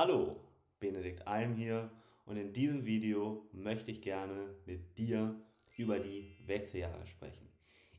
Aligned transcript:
Hallo, 0.00 0.36
Benedikt 0.78 1.26
Alm 1.26 1.56
hier 1.56 1.90
und 2.24 2.36
in 2.36 2.52
diesem 2.52 2.86
Video 2.86 3.48
möchte 3.50 3.90
ich 3.90 4.00
gerne 4.00 4.54
mit 4.64 4.96
dir 4.96 5.34
über 5.76 5.98
die 5.98 6.36
Wechseljahre 6.46 7.04
sprechen. 7.04 7.48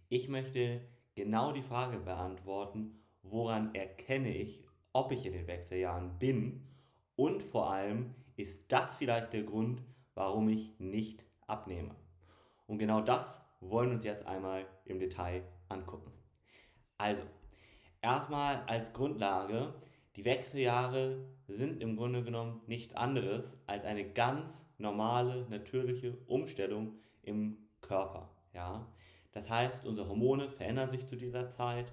Ich 0.07 0.29
möchte 0.29 0.79
genau 1.13 1.51
die 1.51 1.61
Frage 1.61 1.97
beantworten, 1.97 3.01
woran 3.21 3.75
erkenne 3.75 4.33
ich, 4.33 4.63
ob 4.93 5.11
ich 5.11 5.25
in 5.25 5.33
den 5.33 5.47
Wechseljahren 5.47 6.17
bin 6.19 6.69
und 7.17 7.43
vor 7.43 7.69
allem 7.69 8.15
ist 8.37 8.61
das 8.69 8.95
vielleicht 8.95 9.33
der 9.33 9.43
Grund, 9.43 9.83
warum 10.15 10.47
ich 10.47 10.79
nicht 10.79 11.25
abnehme. 11.47 11.93
Und 12.65 12.79
genau 12.79 13.01
das 13.01 13.41
wollen 13.59 13.89
wir 13.89 13.95
uns 13.95 14.05
jetzt 14.05 14.25
einmal 14.25 14.65
im 14.85 14.99
Detail 14.99 15.43
angucken. 15.67 16.13
Also, 16.97 17.23
erstmal 18.01 18.63
als 18.67 18.93
Grundlage, 18.93 19.73
die 20.15 20.23
Wechseljahre 20.23 21.27
sind 21.55 21.81
im 21.81 21.95
Grunde 21.95 22.23
genommen 22.23 22.61
nichts 22.67 22.95
anderes 22.95 23.51
als 23.67 23.85
eine 23.85 24.09
ganz 24.11 24.65
normale, 24.77 25.45
natürliche 25.49 26.17
Umstellung 26.27 26.93
im 27.21 27.57
Körper. 27.81 28.29
Ja? 28.53 28.87
Das 29.31 29.49
heißt, 29.49 29.85
unsere 29.85 30.09
Hormone 30.09 30.49
verändern 30.49 30.91
sich 30.91 31.07
zu 31.07 31.15
dieser 31.15 31.49
Zeit 31.49 31.91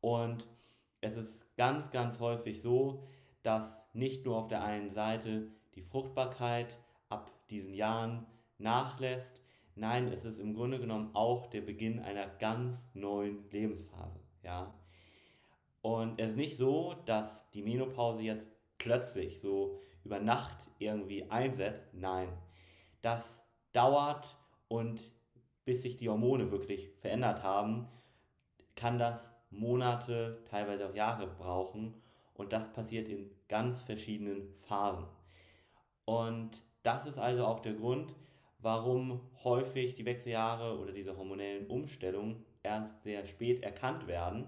und 0.00 0.48
es 1.00 1.16
ist 1.16 1.56
ganz, 1.56 1.90
ganz 1.90 2.20
häufig 2.20 2.60
so, 2.60 3.02
dass 3.42 3.78
nicht 3.92 4.24
nur 4.24 4.36
auf 4.36 4.48
der 4.48 4.64
einen 4.64 4.90
Seite 4.90 5.48
die 5.74 5.82
Fruchtbarkeit 5.82 6.78
ab 7.08 7.30
diesen 7.50 7.74
Jahren 7.74 8.26
nachlässt, 8.58 9.40
nein, 9.74 10.08
es 10.08 10.24
ist 10.24 10.38
im 10.38 10.54
Grunde 10.54 10.78
genommen 10.78 11.10
auch 11.14 11.46
der 11.46 11.60
Beginn 11.60 12.00
einer 12.00 12.26
ganz 12.26 12.88
neuen 12.94 13.48
Lebensphase. 13.50 14.20
Ja? 14.42 14.74
Und 15.82 16.18
es 16.18 16.30
ist 16.30 16.36
nicht 16.36 16.56
so, 16.56 16.94
dass 17.04 17.48
die 17.50 17.62
Menopause 17.62 18.22
jetzt 18.22 18.55
plötzlich 18.78 19.40
so 19.40 19.80
über 20.04 20.20
Nacht 20.20 20.66
irgendwie 20.78 21.30
einsetzt. 21.30 21.86
Nein, 21.92 22.28
das 23.02 23.24
dauert 23.72 24.36
und 24.68 25.00
bis 25.64 25.82
sich 25.82 25.96
die 25.96 26.08
Hormone 26.08 26.50
wirklich 26.50 26.90
verändert 27.00 27.42
haben, 27.42 27.88
kann 28.76 28.98
das 28.98 29.30
Monate, 29.50 30.42
teilweise 30.48 30.88
auch 30.88 30.94
Jahre 30.94 31.26
brauchen. 31.26 31.94
Und 32.34 32.52
das 32.52 32.72
passiert 32.72 33.08
in 33.08 33.30
ganz 33.48 33.80
verschiedenen 33.80 34.54
Phasen. 34.62 35.06
Und 36.04 36.62
das 36.82 37.06
ist 37.06 37.18
also 37.18 37.46
auch 37.46 37.60
der 37.60 37.74
Grund, 37.74 38.14
warum 38.58 39.20
häufig 39.42 39.94
die 39.94 40.04
Wechseljahre 40.04 40.78
oder 40.78 40.92
diese 40.92 41.16
hormonellen 41.16 41.66
Umstellungen 41.66 42.44
erst 42.62 43.02
sehr 43.02 43.26
spät 43.26 43.62
erkannt 43.62 44.06
werden. 44.06 44.46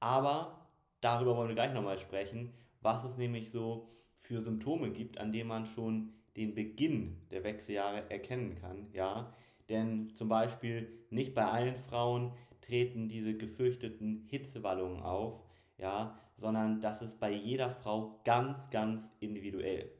Aber 0.00 0.68
darüber 1.00 1.36
wollen 1.36 1.48
wir 1.48 1.54
gleich 1.54 1.72
nochmal 1.72 1.98
sprechen, 1.98 2.52
was 2.86 3.04
es 3.04 3.16
nämlich 3.16 3.50
so 3.50 3.88
für 4.14 4.40
Symptome 4.40 4.90
gibt, 4.90 5.18
an 5.18 5.32
denen 5.32 5.48
man 5.48 5.66
schon 5.66 6.12
den 6.36 6.54
Beginn 6.54 7.16
der 7.32 7.42
Wechseljahre 7.42 8.08
erkennen 8.10 8.54
kann. 8.60 8.86
Ja? 8.92 9.32
Denn 9.68 10.14
zum 10.14 10.28
Beispiel 10.28 10.88
nicht 11.10 11.34
bei 11.34 11.44
allen 11.44 11.76
Frauen 11.76 12.32
treten 12.60 13.08
diese 13.08 13.36
gefürchteten 13.36 14.24
Hitzewallungen 14.28 15.02
auf, 15.02 15.42
ja, 15.78 16.16
sondern 16.38 16.80
das 16.80 17.02
ist 17.02 17.18
bei 17.18 17.30
jeder 17.32 17.70
Frau 17.70 18.20
ganz, 18.24 18.56
ganz 18.70 19.02
individuell. 19.20 19.90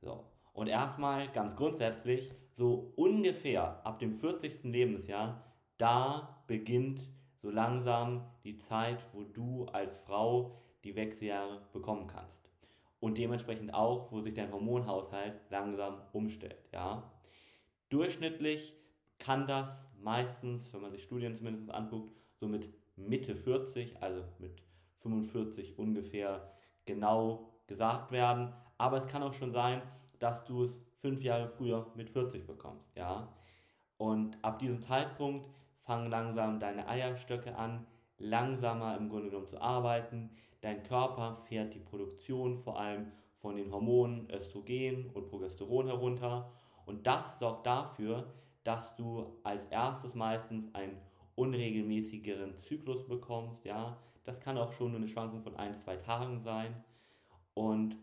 So. 0.00 0.24
Und 0.52 0.68
erstmal 0.68 1.28
ganz 1.32 1.56
grundsätzlich, 1.56 2.30
so 2.52 2.92
ungefähr 2.94 3.84
ab 3.84 3.98
dem 3.98 4.12
40. 4.12 4.62
Lebensjahr, 4.62 5.42
da 5.78 6.44
beginnt 6.46 7.00
so 7.42 7.50
langsam 7.50 8.24
die 8.44 8.58
Zeit, 8.58 9.04
wo 9.12 9.24
du 9.24 9.64
als 9.66 9.96
Frau 9.98 10.63
die 10.84 10.94
Wechseljahre 10.94 11.62
bekommen 11.72 12.06
kannst. 12.06 12.48
Und 13.00 13.18
dementsprechend 13.18 13.74
auch, 13.74 14.12
wo 14.12 14.20
sich 14.20 14.34
dein 14.34 14.52
Hormonhaushalt 14.52 15.40
langsam 15.50 16.00
umstellt. 16.12 16.68
Ja? 16.72 17.10
Durchschnittlich 17.88 18.74
kann 19.18 19.46
das 19.46 19.86
meistens, 20.00 20.72
wenn 20.72 20.80
man 20.80 20.90
sich 20.90 21.02
Studien 21.02 21.36
zumindest 21.36 21.70
anguckt, 21.70 22.14
so 22.40 22.46
mit 22.46 22.68
Mitte 22.96 23.34
40, 23.34 24.02
also 24.02 24.24
mit 24.38 24.62
45 25.00 25.78
ungefähr 25.78 26.50
genau 26.84 27.52
gesagt 27.66 28.12
werden. 28.12 28.52
Aber 28.78 28.98
es 28.98 29.06
kann 29.06 29.22
auch 29.22 29.34
schon 29.34 29.52
sein, 29.52 29.82
dass 30.18 30.44
du 30.44 30.62
es 30.62 30.80
fünf 30.96 31.22
Jahre 31.22 31.48
früher 31.48 31.90
mit 31.94 32.10
40 32.10 32.46
bekommst. 32.46 32.96
Ja? 32.96 33.34
Und 33.96 34.38
ab 34.42 34.58
diesem 34.58 34.82
Zeitpunkt 34.82 35.48
fangen 35.82 36.10
langsam 36.10 36.58
deine 36.60 36.88
Eierstöcke 36.88 37.56
an, 37.56 37.86
langsamer 38.24 38.96
im 38.96 39.08
Grunde 39.08 39.28
genommen 39.28 39.46
zu 39.46 39.60
arbeiten. 39.60 40.30
Dein 40.60 40.82
Körper 40.82 41.36
fährt 41.48 41.74
die 41.74 41.80
Produktion 41.80 42.56
vor 42.56 42.78
allem 42.78 43.12
von 43.40 43.56
den 43.56 43.70
Hormonen 43.70 44.30
Östrogen 44.30 45.10
und 45.10 45.28
Progesteron 45.28 45.86
herunter. 45.86 46.50
Und 46.86 47.06
das 47.06 47.38
sorgt 47.38 47.66
dafür, 47.66 48.32
dass 48.64 48.96
du 48.96 49.26
als 49.42 49.66
erstes 49.66 50.14
meistens 50.14 50.74
einen 50.74 50.96
unregelmäßigeren 51.34 52.58
Zyklus 52.58 53.06
bekommst. 53.06 53.64
Ja, 53.64 53.98
das 54.24 54.40
kann 54.40 54.56
auch 54.56 54.72
schon 54.72 54.92
nur 54.92 55.00
eine 55.00 55.08
Schwankung 55.08 55.42
von 55.42 55.56
ein, 55.56 55.76
zwei 55.76 55.96
Tagen 55.96 56.40
sein. 56.40 56.74
Und 57.52 57.96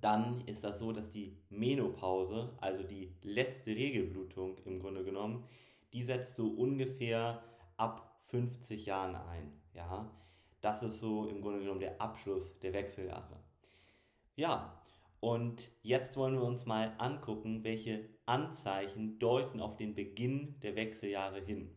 dann 0.00 0.42
ist 0.46 0.64
das 0.64 0.78
so, 0.78 0.92
dass 0.92 1.10
die 1.10 1.36
Menopause, 1.48 2.52
also 2.60 2.82
die 2.82 3.14
letzte 3.22 3.70
Regelblutung 3.70 4.58
im 4.64 4.80
Grunde 4.80 5.04
genommen, 5.04 5.44
die 5.92 6.02
setzt 6.02 6.36
so 6.36 6.48
ungefähr 6.48 7.42
ab 7.76 8.15
50 8.30 8.86
Jahren 8.86 9.14
ein. 9.14 9.52
Ja, 9.74 10.10
das 10.60 10.82
ist 10.82 11.00
so 11.00 11.26
im 11.26 11.42
Grunde 11.42 11.60
genommen 11.60 11.80
der 11.80 12.00
Abschluss 12.00 12.58
der 12.60 12.72
Wechseljahre. 12.72 13.40
Ja, 14.34 14.80
und 15.20 15.70
jetzt 15.82 16.16
wollen 16.16 16.34
wir 16.34 16.44
uns 16.44 16.66
mal 16.66 16.94
angucken, 16.98 17.64
welche 17.64 18.08
Anzeichen 18.26 19.18
deuten 19.18 19.60
auf 19.60 19.76
den 19.76 19.94
Beginn 19.94 20.58
der 20.60 20.76
Wechseljahre 20.76 21.40
hin. 21.40 21.74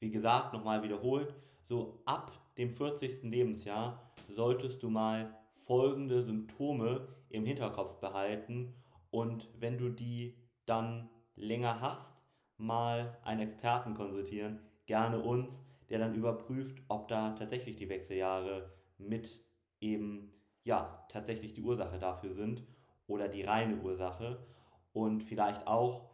Wie 0.00 0.10
gesagt, 0.10 0.52
nochmal 0.52 0.82
wiederholt, 0.82 1.34
so 1.62 2.02
ab 2.04 2.32
dem 2.58 2.70
40. 2.70 3.22
Lebensjahr 3.22 4.12
solltest 4.28 4.82
du 4.82 4.90
mal 4.90 5.34
folgende 5.54 6.22
Symptome 6.22 7.08
im 7.30 7.46
Hinterkopf 7.46 8.00
behalten 8.00 8.74
und 9.10 9.48
wenn 9.58 9.78
du 9.78 9.88
die 9.88 10.36
dann 10.66 11.08
länger 11.36 11.80
hast, 11.80 12.16
mal 12.58 13.18
einen 13.22 13.40
Experten 13.40 13.94
konsultieren, 13.94 14.60
gerne 14.86 15.20
uns, 15.20 15.63
der 15.90 15.98
dann 15.98 16.14
überprüft, 16.14 16.82
ob 16.88 17.08
da 17.08 17.30
tatsächlich 17.30 17.76
die 17.76 17.88
Wechseljahre 17.88 18.72
mit 18.98 19.40
eben, 19.80 20.32
ja, 20.64 21.06
tatsächlich 21.10 21.54
die 21.54 21.62
Ursache 21.62 21.98
dafür 21.98 22.32
sind 22.32 22.64
oder 23.06 23.28
die 23.28 23.42
reine 23.42 23.80
Ursache 23.82 24.46
und 24.92 25.22
vielleicht 25.22 25.66
auch, 25.66 26.10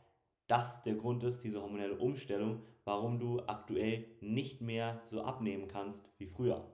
dass 0.46 0.82
der 0.82 0.96
Grund 0.96 1.22
ist, 1.22 1.44
diese 1.44 1.62
hormonelle 1.62 1.96
Umstellung, 1.96 2.62
warum 2.84 3.20
du 3.20 3.40
aktuell 3.46 4.06
nicht 4.20 4.60
mehr 4.60 5.00
so 5.10 5.22
abnehmen 5.22 5.68
kannst 5.68 6.00
wie 6.18 6.26
früher. 6.26 6.66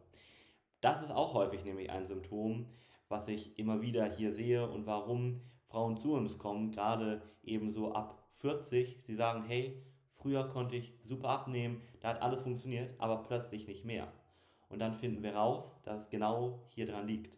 Das 0.81 1.03
ist 1.03 1.11
auch 1.11 1.35
häufig 1.35 1.65
nämlich 1.65 1.91
ein 1.91 2.07
Symptom, 2.07 2.67
was 3.09 3.29
ich 3.29 3.59
immer 3.59 3.83
wieder 3.83 4.05
hier 4.07 4.33
sehe 4.33 4.69
und 4.69 4.87
warum 4.87 5.43
Frauen 5.69 5.97
zu 5.97 6.15
uns 6.15 6.39
kommen, 6.39 6.71
gerade 6.71 7.23
eben 7.43 7.73
so 7.73 7.93
ab 7.93 8.23
40, 8.35 8.99
sie 9.03 9.15
sagen, 9.15 9.45
hey, 9.45 9.83
früher 10.17 10.49
konnte 10.49 10.77
ich 10.77 10.93
super 11.05 11.29
abnehmen, 11.29 11.83
da 12.01 12.09
hat 12.09 12.23
alles 12.23 12.43
funktioniert, 12.43 12.91
aber 12.99 13.23
plötzlich 13.23 13.67
nicht 13.67 13.85
mehr. 13.85 14.09
Und 14.69 14.81
dann 14.81 14.95
finden 14.95 15.23
wir 15.23 15.37
raus, 15.37 15.75
dass 15.85 16.03
es 16.03 16.11
genau 16.11 16.61
hier 16.75 16.87
dran 16.87 17.07
liegt. 17.07 17.37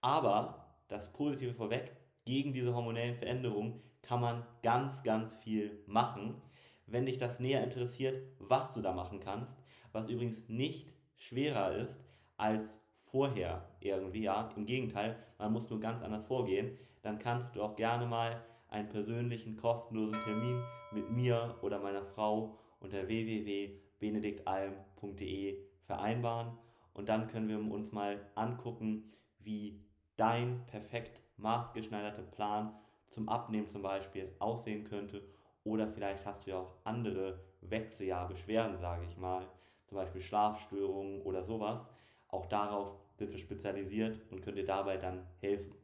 Aber 0.00 0.66
das 0.88 1.12
Positive 1.12 1.54
vorweg, 1.54 1.96
gegen 2.24 2.52
diese 2.52 2.74
hormonellen 2.74 3.16
Veränderungen 3.16 3.80
kann 4.02 4.20
man 4.20 4.46
ganz, 4.62 5.02
ganz 5.02 5.32
viel 5.34 5.82
machen. 5.86 6.40
Wenn 6.86 7.06
dich 7.06 7.18
das 7.18 7.40
näher 7.40 7.64
interessiert, 7.64 8.22
was 8.38 8.72
du 8.72 8.82
da 8.82 8.92
machen 8.92 9.20
kannst, 9.20 9.52
was 9.92 10.08
übrigens 10.08 10.48
nicht 10.48 10.92
schwerer 11.16 11.72
ist 11.72 12.00
als 12.36 12.78
vorher 13.10 13.68
irgendwie, 13.80 14.22
ja, 14.22 14.50
im 14.56 14.66
Gegenteil, 14.66 15.16
man 15.38 15.52
muss 15.52 15.70
nur 15.70 15.80
ganz 15.80 16.02
anders 16.02 16.26
vorgehen, 16.26 16.76
dann 17.02 17.18
kannst 17.18 17.54
du 17.54 17.62
auch 17.62 17.76
gerne 17.76 18.06
mal 18.06 18.42
einen 18.74 18.88
persönlichen 18.88 19.56
kostenlosen 19.56 20.18
Termin 20.24 20.60
mit 20.90 21.08
mir 21.10 21.56
oder 21.62 21.78
meiner 21.78 22.04
Frau 22.04 22.58
unter 22.80 23.06
www.benediktalm.de 23.06 25.58
vereinbaren 25.86 26.58
und 26.92 27.08
dann 27.08 27.28
können 27.28 27.48
wir 27.48 27.60
uns 27.72 27.92
mal 27.92 28.18
angucken, 28.34 29.12
wie 29.38 29.80
dein 30.16 30.66
perfekt 30.66 31.20
maßgeschneiderter 31.36 32.22
Plan 32.22 32.74
zum 33.10 33.28
Abnehmen 33.28 33.70
zum 33.70 33.82
Beispiel 33.82 34.34
aussehen 34.40 34.82
könnte 34.84 35.22
oder 35.62 35.86
vielleicht 35.86 36.26
hast 36.26 36.46
du 36.46 36.50
ja 36.50 36.58
auch 36.58 36.72
andere 36.82 37.38
Wechseljahrbeschwerden, 37.60 38.78
sage 38.78 39.04
ich 39.08 39.16
mal, 39.16 39.46
zum 39.86 39.98
Beispiel 39.98 40.20
Schlafstörungen 40.20 41.22
oder 41.22 41.44
sowas. 41.44 41.86
Auch 42.28 42.46
darauf 42.46 42.96
sind 43.14 43.30
wir 43.30 43.38
spezialisiert 43.38 44.20
und 44.32 44.42
können 44.42 44.56
dir 44.56 44.66
dabei 44.66 44.96
dann 44.96 45.24
helfen. 45.40 45.76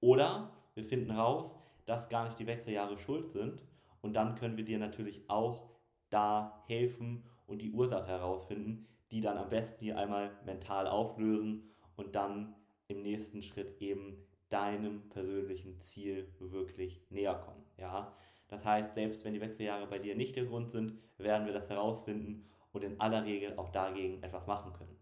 Oder 0.00 0.50
wir 0.74 0.84
finden 0.84 1.10
raus, 1.10 1.54
dass 1.86 2.08
gar 2.08 2.24
nicht 2.24 2.38
die 2.38 2.46
Wechseljahre 2.46 2.98
schuld 2.98 3.30
sind. 3.30 3.62
Und 4.00 4.14
dann 4.14 4.34
können 4.34 4.56
wir 4.56 4.64
dir 4.64 4.78
natürlich 4.78 5.28
auch 5.28 5.68
da 6.08 6.62
helfen 6.66 7.24
und 7.46 7.62
die 7.62 7.72
Ursache 7.72 8.08
herausfinden, 8.08 8.86
die 9.10 9.20
dann 9.20 9.38
am 9.38 9.50
besten 9.50 9.84
hier 9.84 9.98
einmal 9.98 10.30
mental 10.44 10.86
auflösen 10.86 11.70
und 11.96 12.14
dann 12.14 12.54
im 12.88 13.02
nächsten 13.02 13.42
Schritt 13.42 13.80
eben 13.80 14.24
deinem 14.48 15.08
persönlichen 15.10 15.80
Ziel 15.82 16.28
wirklich 16.38 17.00
näher 17.10 17.34
kommen. 17.34 17.64
Ja? 17.78 18.14
Das 18.48 18.64
heißt, 18.64 18.94
selbst 18.94 19.24
wenn 19.24 19.34
die 19.34 19.40
Wechseljahre 19.40 19.86
bei 19.86 19.98
dir 19.98 20.16
nicht 20.16 20.36
der 20.36 20.44
Grund 20.44 20.70
sind, 20.70 20.98
werden 21.18 21.46
wir 21.46 21.52
das 21.52 21.70
herausfinden 21.70 22.44
und 22.72 22.82
in 22.82 23.00
aller 23.00 23.24
Regel 23.24 23.56
auch 23.56 23.70
dagegen 23.70 24.22
etwas 24.22 24.46
machen 24.46 24.72
können. 24.72 24.96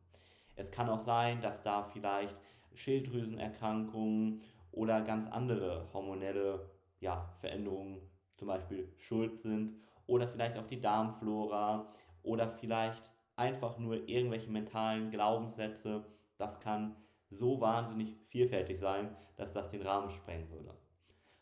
Es 0.55 0.71
kann 0.71 0.89
auch 0.91 1.01
sein, 1.01 1.41
dass 1.41 1.63
da 1.63 1.85
vielleicht 1.85 2.37
Schilddrüsenerkrankungen 2.75 4.43
oder 4.79 5.01
ganz 5.01 5.29
andere 5.31 5.89
hormonelle 5.93 6.71
ja, 7.01 7.35
Veränderungen 7.41 8.01
zum 8.37 8.47
Beispiel 8.47 8.93
schuld 8.97 9.43
sind 9.43 9.75
oder 10.07 10.29
vielleicht 10.29 10.57
auch 10.57 10.67
die 10.67 10.81
Darmflora 10.81 11.91
oder 12.23 12.49
vielleicht 12.49 13.11
einfach 13.35 13.77
nur 13.79 14.09
irgendwelche 14.09 14.51
mentalen 14.51 15.11
Glaubenssätze. 15.11 16.05
Das 16.37 16.61
kann 16.61 16.95
so 17.29 17.61
wahnsinnig 17.61 18.15
vielfältig 18.29 18.79
sein, 18.79 19.17
dass 19.37 19.53
das 19.53 19.69
den 19.71 19.83
Rahmen 19.83 20.11
sprengen 20.11 20.49
würde. 20.51 20.73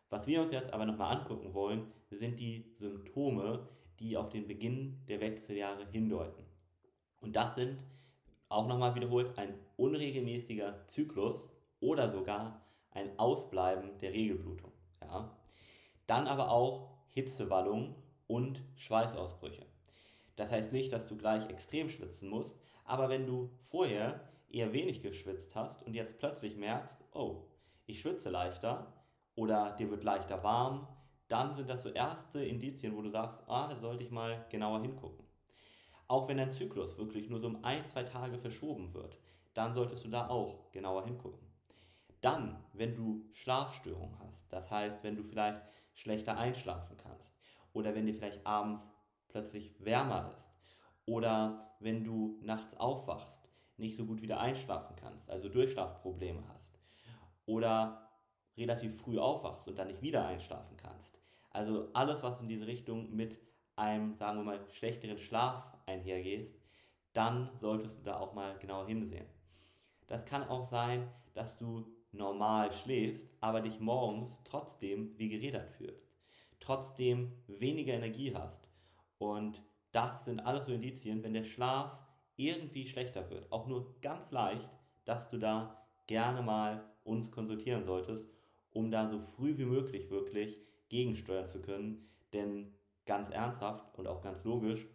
Was 0.09 0.27
wir 0.27 0.41
uns 0.41 0.53
jetzt 0.53 0.73
aber 0.73 0.87
nochmal 0.87 1.19
angucken 1.19 1.53
wollen, 1.53 1.93
sind 2.11 2.41
die 2.41 2.75
Symptome, 2.79 3.69
die 4.01 4.17
auf 4.17 4.31
den 4.31 4.47
Beginn 4.47 5.05
der 5.09 5.21
Wechseljahre 5.21 5.87
hindeuten. 5.91 6.45
Und 7.21 7.37
das 7.37 7.55
sind, 7.55 7.85
auch 8.49 8.67
nochmal 8.67 8.95
wiederholt, 8.95 9.37
ein 9.37 9.55
unregelmäßiger 9.77 10.87
Zyklus 10.87 11.47
oder 11.81 12.11
sogar 12.11 12.66
ein 12.97 13.19
Ausbleiben 13.19 13.99
der 13.99 14.13
Regelblutung. 14.13 14.73
Ja? 15.01 15.37
Dann 16.07 16.27
aber 16.27 16.51
auch 16.51 16.89
Hitzewallung 17.09 17.95
und 18.27 18.63
Schweißausbrüche. 18.75 19.65
Das 20.37 20.51
heißt 20.51 20.73
nicht, 20.73 20.93
dass 20.93 21.07
du 21.07 21.17
gleich 21.17 21.49
extrem 21.49 21.89
schwitzen 21.89 22.29
musst, 22.29 22.59
aber 22.85 23.09
wenn 23.09 23.27
du 23.27 23.51
vorher 23.61 24.21
eher 24.51 24.73
wenig 24.73 25.03
geschwitzt 25.03 25.55
hast 25.55 25.83
und 25.83 25.95
jetzt 25.95 26.19
plötzlich 26.19 26.57
merkst, 26.57 26.99
oh, 27.13 27.45
ich 27.87 28.01
schwitze 28.01 28.31
leichter 28.31 28.93
oder 29.35 29.77
dir 29.79 29.91
wird 29.91 30.05
leichter 30.05 30.43
warm, 30.43 30.89
dann 31.29 31.55
sind 31.55 31.69
das 31.69 31.83
so 31.83 31.91
erste 31.91 32.45
Indizien, 32.45 32.97
wo 32.97 33.03
du 33.03 33.11
sagst, 33.11 33.39
ah, 33.47 33.67
da 33.69 33.77
sollte 33.77 34.05
ich 34.05 34.11
mal 34.11 34.47
genauer 34.51 34.81
hingucken. 34.81 35.25
Auch 36.09 36.29
wenn 36.29 36.37
dein 36.37 36.53
Zyklus 36.53 36.97
wirklich 36.99 37.29
nur 37.29 37.41
so 37.41 37.49
um 37.49 37.65
ein, 37.65 37.87
zwei 37.87 38.05
Tage 38.05 38.39
verschoben 38.39 38.95
wird, 38.95 39.19
dann 39.55 39.75
solltest 39.75 40.05
du 40.05 40.09
da 40.09 40.29
auch 40.29 40.71
genauer 40.71 41.05
hingucken. 41.05 41.46
Dann, 42.27 42.57
wenn 42.73 42.97
du 42.97 43.25
Schlafstörungen 43.35 44.19
hast, 44.19 44.53
das 44.53 44.69
heißt, 44.69 45.05
wenn 45.05 45.15
du 45.15 45.23
vielleicht 45.23 45.63
schlechter 45.95 46.37
einschlafen 46.37 46.97
kannst 46.97 47.39
oder 47.73 47.95
wenn 47.95 48.05
dir 48.05 48.15
vielleicht 48.15 48.45
abends 48.45 48.83
plötzlich 49.29 49.73
wärmer 49.79 50.33
ist 50.35 50.51
oder 51.05 51.77
wenn 51.79 52.03
du 52.03 52.37
nachts 52.43 52.77
aufwachst 52.79 53.49
nicht 53.77 53.97
so 53.97 54.05
gut 54.05 54.23
wieder 54.23 54.41
einschlafen 54.41 54.97
kannst, 54.97 55.31
also 55.31 55.49
Durchschlafprobleme 55.49 56.43
hast 56.49 56.81
oder 57.45 58.11
relativ 58.57 59.01
früh 59.01 59.21
aufwachst 59.21 59.69
und 59.69 59.79
dann 59.79 59.87
nicht 59.87 60.03
wieder 60.03 60.27
einschlafen 60.27 60.77
kannst. 60.77 61.21
Also 61.51 61.91
alles, 61.93 62.25
was 62.25 62.41
in 62.41 62.49
diese 62.49 62.67
Richtung 62.67 63.15
mit 63.15 63.39
einem, 63.77 64.17
sagen 64.17 64.39
wir 64.39 64.45
mal, 64.45 64.67
schlechteren 64.73 65.19
Schlaf 65.19 65.77
einhergeht, 65.87 66.61
dann 67.13 67.51
solltest 67.61 67.99
du 67.99 68.03
da 68.03 68.19
auch 68.19 68.35
mal 68.35 68.59
genauer 68.59 68.89
hinsehen. 68.89 69.27
Das 70.09 70.27
kann 70.27 70.49
auch 70.49 70.65
sein, 70.65 71.09
dass 71.33 71.57
du 71.57 71.96
normal 72.13 72.73
schläfst, 72.73 73.29
aber 73.41 73.61
dich 73.61 73.81
morgens 73.81 74.39
trotzdem 74.45 75.17
wie 75.19 75.29
gerädert 75.29 75.71
fühlst, 75.71 76.09
trotzdem 76.61 77.33
weniger 77.47 77.95
Energie 77.95 78.35
hast. 78.35 78.69
Und 79.19 79.63
das 79.93 80.25
sind 80.25 80.41
alles 80.41 80.67
so 80.67 80.73
Indizien, 80.73 81.23
wenn 81.23 81.35
der 81.35 81.45
Schlaf 81.45 81.99
irgendwie 82.37 82.87
schlechter 82.87 83.31
wird, 83.31 83.51
auch 83.51 83.67
nur 83.67 83.99
ganz 84.01 84.31
leicht, 84.31 84.69
dass 85.05 85.31
du 85.31 85.39
da 85.39 85.87
gerne 86.07 86.43
mal 86.43 86.85
uns 87.05 87.31
konsultieren 87.31 87.85
solltest, 87.85 88.27
um 88.73 88.91
da 88.91 89.09
so 89.09 89.19
früh 89.19 89.57
wie 89.57 89.65
möglich 89.65 90.11
wirklich 90.11 90.61
gegensteuern 90.89 91.49
zu 91.49 91.61
können. 91.61 92.09
Denn 92.33 92.75
ganz 93.07 93.31
ernsthaft 93.31 93.97
und 93.97 94.07
auch 94.07 94.21
ganz 94.21 94.45
logisch, 94.45 94.87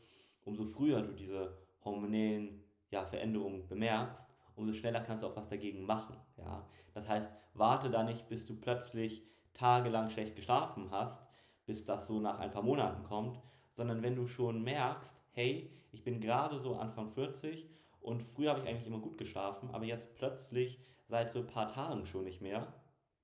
umso 0.44 0.66
früher 0.66 1.02
du 1.02 1.14
diese 1.14 1.58
hormonellen 1.84 2.64
ja, 2.92 3.06
Veränderungen 3.06 3.68
bemerkst, 3.68 4.28
umso 4.56 4.74
schneller 4.74 5.02
kannst 5.02 5.24
du 5.24 5.28
auch 5.28 5.36
was 5.36 5.50
dagegen 5.50 5.86
machen. 5.86 6.16
Ja? 6.38 6.66
Das 6.94 7.08
heißt, 7.08 7.30
warte 7.54 7.90
da 7.90 8.04
nicht, 8.04 8.28
bis 8.30 8.46
du 8.46 8.56
plötzlich 8.56 9.24
tagelang 9.54 10.10
schlecht 10.10 10.36
geschlafen 10.36 10.90
hast, 10.92 11.24
bis 11.66 11.86
das 11.86 12.08
so 12.08 12.20
nach 12.20 12.40
ein 12.40 12.52
paar 12.52 12.64
Monaten 12.64 13.04
kommt, 13.04 13.40
sondern 13.76 14.02
wenn 14.02 14.16
du 14.16 14.28
schon 14.28 14.64
merkst, 14.64 15.16
hey, 15.32 15.72
ich 15.92 16.04
bin 16.04 16.22
gerade 16.22 16.60
so 16.60 16.76
Anfang 16.76 17.12
40 17.12 17.70
und 18.02 18.24
früher 18.24 18.52
habe 18.52 18.62
ich 18.62 18.68
eigentlich 18.68 18.88
immer 18.88 19.00
gut 19.00 19.18
geschlafen, 19.18 19.70
aber 19.72 19.86
jetzt 19.86 20.16
plötzlich 20.16 20.80
seit 21.08 21.32
so 21.32 21.40
ein 21.40 21.48
paar 21.48 21.68
Tagen 21.72 22.06
schon 22.06 22.24
nicht 22.24 22.42
mehr, 22.42 22.74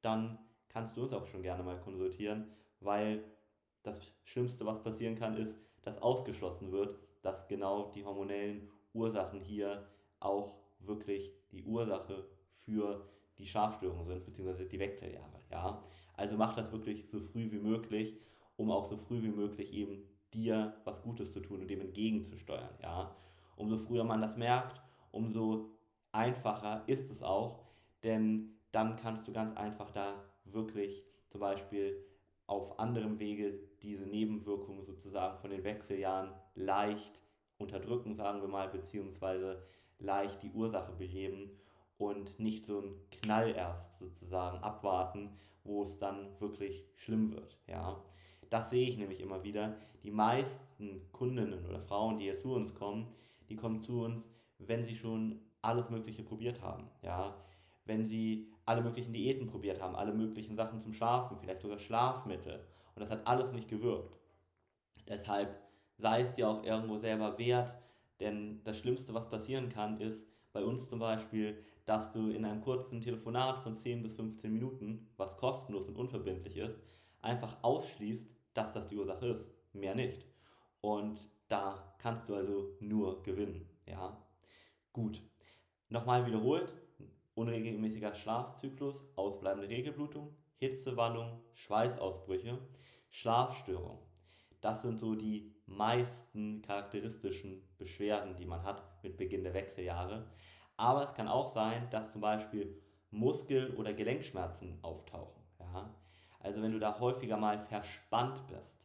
dann 0.01 0.37
kannst 0.69 0.95
du 0.97 1.03
uns 1.03 1.13
auch 1.13 1.25
schon 1.25 1.41
gerne 1.41 1.63
mal 1.63 1.79
konsultieren, 1.79 2.51
weil 2.79 3.23
das 3.83 3.99
Schlimmste, 4.23 4.65
was 4.65 4.83
passieren 4.83 5.17
kann, 5.17 5.37
ist, 5.37 5.55
dass 5.81 6.01
ausgeschlossen 6.01 6.71
wird, 6.71 6.97
dass 7.21 7.47
genau 7.47 7.91
die 7.91 8.03
hormonellen 8.03 8.69
Ursachen 8.93 9.39
hier 9.39 9.87
auch 10.19 10.55
wirklich 10.79 11.33
die 11.51 11.63
Ursache 11.63 12.27
für 12.53 13.07
die 13.37 13.45
Schlafstörungen 13.45 14.05
sind, 14.05 14.25
beziehungsweise 14.25 14.65
die 14.65 14.79
Wechseljahre. 14.79 15.39
Ja? 15.51 15.83
Also 16.15 16.37
mach 16.37 16.55
das 16.55 16.71
wirklich 16.71 17.09
so 17.09 17.19
früh 17.19 17.51
wie 17.51 17.59
möglich, 17.59 18.19
um 18.55 18.71
auch 18.71 18.85
so 18.85 18.97
früh 18.97 19.21
wie 19.21 19.29
möglich 19.29 19.73
eben 19.73 20.03
dir 20.33 20.75
was 20.83 21.01
Gutes 21.01 21.31
zu 21.31 21.39
tun 21.39 21.61
und 21.61 21.67
dem 21.67 21.81
entgegenzusteuern. 21.81 22.75
Ja? 22.81 23.15
Umso 23.55 23.77
früher 23.77 24.03
man 24.03 24.21
das 24.21 24.37
merkt, 24.37 24.81
umso 25.11 25.71
einfacher 26.11 26.83
ist 26.87 27.09
es 27.11 27.21
auch, 27.23 27.63
denn 28.03 28.57
dann 28.71 28.95
kannst 28.95 29.27
du 29.27 29.31
ganz 29.31 29.55
einfach 29.57 29.91
da 29.91 30.23
wirklich 30.45 31.03
zum 31.29 31.41
Beispiel 31.41 32.03
auf 32.45 32.79
anderem 32.79 33.19
Wege 33.19 33.59
diese 33.81 34.05
Nebenwirkungen 34.05 34.83
sozusagen 34.83 35.37
von 35.39 35.51
den 35.51 35.63
Wechseljahren 35.63 36.33
leicht 36.55 37.19
unterdrücken, 37.57 38.15
sagen 38.15 38.41
wir 38.41 38.47
mal, 38.47 38.69
beziehungsweise 38.69 39.63
leicht 39.99 40.43
die 40.43 40.51
Ursache 40.51 40.93
beheben 40.93 41.51
und 41.97 42.39
nicht 42.39 42.65
so 42.65 42.79
einen 42.79 43.09
Knall 43.11 43.55
erst 43.55 43.97
sozusagen 43.97 44.59
abwarten, 44.59 45.31
wo 45.63 45.83
es 45.83 45.97
dann 45.97 46.39
wirklich 46.39 46.85
schlimm 46.95 47.31
wird. 47.31 47.57
Ja? 47.67 48.01
Das 48.49 48.69
sehe 48.69 48.87
ich 48.87 48.97
nämlich 48.97 49.19
immer 49.19 49.43
wieder. 49.43 49.75
Die 50.03 50.11
meisten 50.11 51.01
Kundinnen 51.11 51.65
oder 51.65 51.81
Frauen, 51.81 52.19
die 52.19 52.25
hier 52.25 52.37
zu 52.37 52.53
uns 52.53 52.73
kommen, 52.73 53.09
die 53.49 53.55
kommen 53.55 53.81
zu 53.81 54.01
uns, 54.01 54.29
wenn 54.59 54.85
sie 54.85 54.95
schon 54.95 55.41
alles 55.61 55.89
Mögliche 55.89 56.23
probiert 56.23 56.61
haben. 56.61 56.89
Ja? 57.01 57.35
Wenn 57.85 58.07
sie 58.07 58.51
alle 58.65 58.81
möglichen 58.81 59.13
Diäten 59.13 59.47
probiert 59.47 59.81
haben, 59.81 59.95
alle 59.95 60.13
möglichen 60.13 60.55
Sachen 60.55 60.81
zum 60.81 60.93
Schlafen, 60.93 61.37
vielleicht 61.37 61.61
sogar 61.61 61.79
Schlafmittel. 61.79 62.65
Und 62.95 63.01
das 63.01 63.09
hat 63.09 63.25
alles 63.27 63.53
nicht 63.53 63.69
gewirkt. 63.69 64.17
Deshalb 65.07 65.57
sei 65.97 66.21
es 66.21 66.33
dir 66.33 66.49
auch 66.49 66.63
irgendwo 66.63 66.97
selber 66.97 67.37
wert, 67.37 67.75
denn 68.19 68.61
das 68.63 68.79
Schlimmste, 68.79 69.13
was 69.13 69.29
passieren 69.29 69.69
kann, 69.69 69.99
ist 69.99 70.23
bei 70.53 70.63
uns 70.63 70.89
zum 70.89 70.99
Beispiel, 70.99 71.63
dass 71.85 72.11
du 72.11 72.29
in 72.29 72.45
einem 72.45 72.61
kurzen 72.61 73.01
Telefonat 73.01 73.59
von 73.59 73.77
10 73.77 74.01
bis 74.01 74.13
15 74.13 74.51
Minuten, 74.51 75.07
was 75.17 75.37
kostenlos 75.37 75.85
und 75.87 75.95
unverbindlich 75.95 76.57
ist, 76.57 76.77
einfach 77.21 77.57
ausschließt, 77.63 78.27
dass 78.53 78.73
das 78.73 78.87
die 78.87 78.97
Ursache 78.97 79.27
ist. 79.27 79.47
Mehr 79.73 79.95
nicht. 79.95 80.25
Und 80.81 81.19
da 81.47 81.95
kannst 81.99 82.27
du 82.27 82.35
also 82.35 82.75
nur 82.79 83.23
gewinnen. 83.23 83.69
Ja, 83.85 84.17
gut. 84.93 85.21
Nochmal 85.89 86.25
wiederholt: 86.25 86.73
unregelmäßiger 87.35 88.15
Schlafzyklus, 88.15 89.05
ausbleibende 89.15 89.69
Regelblutung, 89.69 90.35
Hitzewallung, 90.57 91.39
Schweißausbrüche, 91.53 92.57
Schlafstörung. 93.09 93.99
Das 94.59 94.81
sind 94.81 94.97
so 94.99 95.15
die 95.15 95.53
meisten 95.67 96.61
charakteristischen 96.63 97.61
Beschwerden, 97.77 98.35
die 98.35 98.45
man 98.45 98.63
hat 98.63 98.83
mit 99.03 99.17
Beginn 99.17 99.43
der 99.43 99.53
Wechseljahre. 99.53 100.25
Aber 100.77 101.03
es 101.03 101.13
kann 101.13 101.27
auch 101.27 101.53
sein, 101.53 101.87
dass 101.91 102.11
zum 102.11 102.21
Beispiel 102.21 102.81
Muskel- 103.11 103.75
oder 103.75 103.93
Gelenkschmerzen 103.93 104.79
auftauchen. 104.81 105.41
Ja? 105.59 105.93
Also 106.39 106.61
wenn 106.61 106.71
du 106.71 106.79
da 106.79 106.99
häufiger 106.99 107.37
mal 107.37 107.59
verspannt 107.59 108.47
bist 108.47 108.79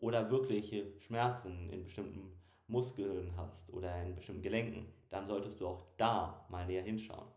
oder 0.00 0.30
wirkliche 0.30 0.92
Schmerzen 1.00 1.68
in 1.70 1.84
bestimmten 1.84 2.32
Muskeln 2.68 3.32
hast 3.36 3.72
oder 3.72 4.02
in 4.02 4.14
bestimmten 4.14 4.42
Gelenken, 4.42 4.86
dann 5.10 5.26
solltest 5.26 5.60
du 5.60 5.68
auch 5.68 5.84
da 5.96 6.46
mal 6.48 6.66
näher 6.66 6.82
hinschauen. 6.82 7.28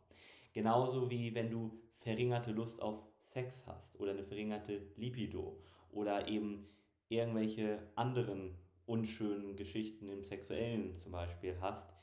Genauso 0.54 1.10
wie 1.10 1.34
wenn 1.36 1.52
du 1.52 1.78
verringerte 1.98 2.52
Lust 2.52 2.82
auf 2.82 3.04
Sex 3.24 3.66
hast 3.68 4.00
oder 4.00 4.12
eine 4.12 4.24
verringerte 4.24 4.82
Libido 4.96 5.60
oder 5.92 6.28
eben 6.28 6.68
irgendwelche 7.10 7.80
anderen 7.96 8.58
unschönen 8.86 9.56
Geschichten 9.56 10.08
im 10.08 10.24
Sexuellen 10.24 10.98
zum 11.00 11.12
Beispiel 11.12 11.58
hast, 11.62 11.94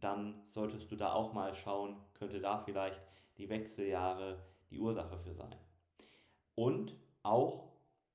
dann 0.00 0.42
solltest 0.48 0.90
du 0.90 0.96
da 0.96 1.12
auch 1.12 1.32
mal 1.32 1.54
schauen, 1.54 1.96
könnte 2.14 2.40
da 2.40 2.58
vielleicht 2.58 3.00
die 3.38 3.48
Wechseljahre 3.48 4.38
die 4.70 4.78
Ursache 4.78 5.18
für 5.18 5.34
sein 5.34 5.54
und 6.54 6.92
auch 7.22 7.68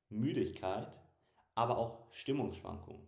Müdigkeit, 0.10 1.00
aber 1.56 1.78
auch 1.78 2.12
Stimmungsschwankungen. 2.12 3.02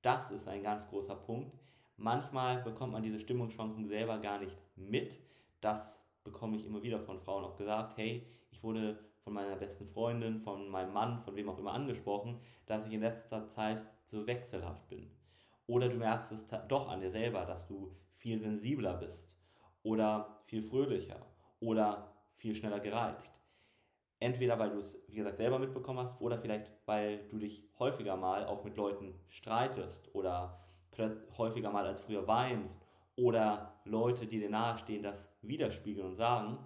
Das 0.00 0.30
ist 0.30 0.48
ein 0.48 0.62
ganz 0.62 0.88
großer 0.88 1.16
Punkt. 1.16 1.54
Manchmal 1.98 2.62
bekommt 2.62 2.92
man 2.92 3.02
diese 3.02 3.20
Stimmungsschwankungen 3.20 3.84
selber 3.84 4.18
gar 4.18 4.38
nicht 4.38 4.56
mit. 4.76 5.18
Das 5.60 6.00
bekomme 6.24 6.56
ich 6.56 6.64
immer 6.64 6.82
wieder 6.82 6.98
von 6.98 7.20
Frauen 7.20 7.44
auch 7.44 7.56
gesagt, 7.56 7.98
hey, 7.98 8.26
ich 8.50 8.62
wurde 8.62 8.98
von 9.22 9.34
meiner 9.34 9.56
besten 9.56 9.86
Freundin, 9.86 10.40
von 10.40 10.68
meinem 10.70 10.94
Mann, 10.94 11.20
von 11.20 11.36
wem 11.36 11.50
auch 11.50 11.58
immer 11.58 11.74
angesprochen, 11.74 12.40
dass 12.64 12.86
ich 12.86 12.94
in 12.94 13.02
letzter 13.02 13.46
Zeit 13.48 13.82
so 14.10 14.26
wechselhaft 14.26 14.88
bin. 14.88 15.10
Oder 15.66 15.88
du 15.88 15.96
merkst 15.96 16.32
es 16.32 16.46
doch 16.68 16.88
an 16.88 17.00
dir 17.00 17.10
selber, 17.10 17.44
dass 17.44 17.66
du 17.66 17.94
viel 18.14 18.40
sensibler 18.40 18.94
bist 18.94 19.28
oder 19.82 20.42
viel 20.46 20.62
fröhlicher 20.62 21.24
oder 21.60 22.12
viel 22.34 22.54
schneller 22.54 22.80
gereizt. 22.80 23.30
Entweder 24.18 24.58
weil 24.58 24.70
du 24.70 24.78
es, 24.78 24.98
wie 25.08 25.16
gesagt, 25.16 25.38
selber 25.38 25.58
mitbekommen 25.58 26.00
hast 26.00 26.20
oder 26.20 26.38
vielleicht 26.38 26.70
weil 26.86 27.28
du 27.28 27.38
dich 27.38 27.64
häufiger 27.78 28.16
mal 28.16 28.44
auch 28.46 28.64
mit 28.64 28.76
Leuten 28.76 29.14
streitest 29.28 30.14
oder 30.14 30.60
häufiger 31.38 31.70
mal 31.70 31.86
als 31.86 32.02
früher 32.02 32.26
weinst 32.26 32.78
oder 33.16 33.80
Leute, 33.84 34.26
die 34.26 34.40
dir 34.40 34.50
nahestehen, 34.50 35.02
das 35.02 35.24
widerspiegeln 35.42 36.08
und 36.08 36.16
sagen, 36.16 36.58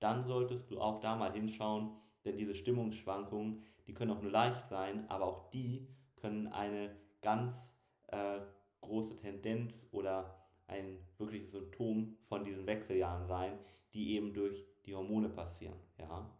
dann 0.00 0.24
solltest 0.24 0.70
du 0.70 0.80
auch 0.80 1.00
da 1.00 1.16
mal 1.16 1.32
hinschauen, 1.32 1.90
denn 2.24 2.36
diese 2.36 2.54
Stimmungsschwankungen, 2.54 3.64
die 3.86 3.94
können 3.94 4.10
auch 4.12 4.22
nur 4.22 4.30
leicht 4.30 4.68
sein, 4.68 5.08
aber 5.08 5.24
auch 5.24 5.50
die 5.50 5.88
können 6.20 6.48
eine 6.48 6.94
ganz 7.22 7.74
äh, 8.08 8.40
große 8.80 9.16
Tendenz 9.16 9.86
oder 9.92 10.36
ein 10.66 10.98
wirkliches 11.18 11.50
Symptom 11.50 12.16
von 12.28 12.44
diesen 12.44 12.66
Wechseljahren 12.66 13.26
sein, 13.26 13.58
die 13.92 14.14
eben 14.14 14.32
durch 14.32 14.64
die 14.86 14.94
Hormone 14.94 15.28
passieren. 15.28 15.76
Ja. 15.98 16.30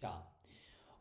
ja. 0.00 0.26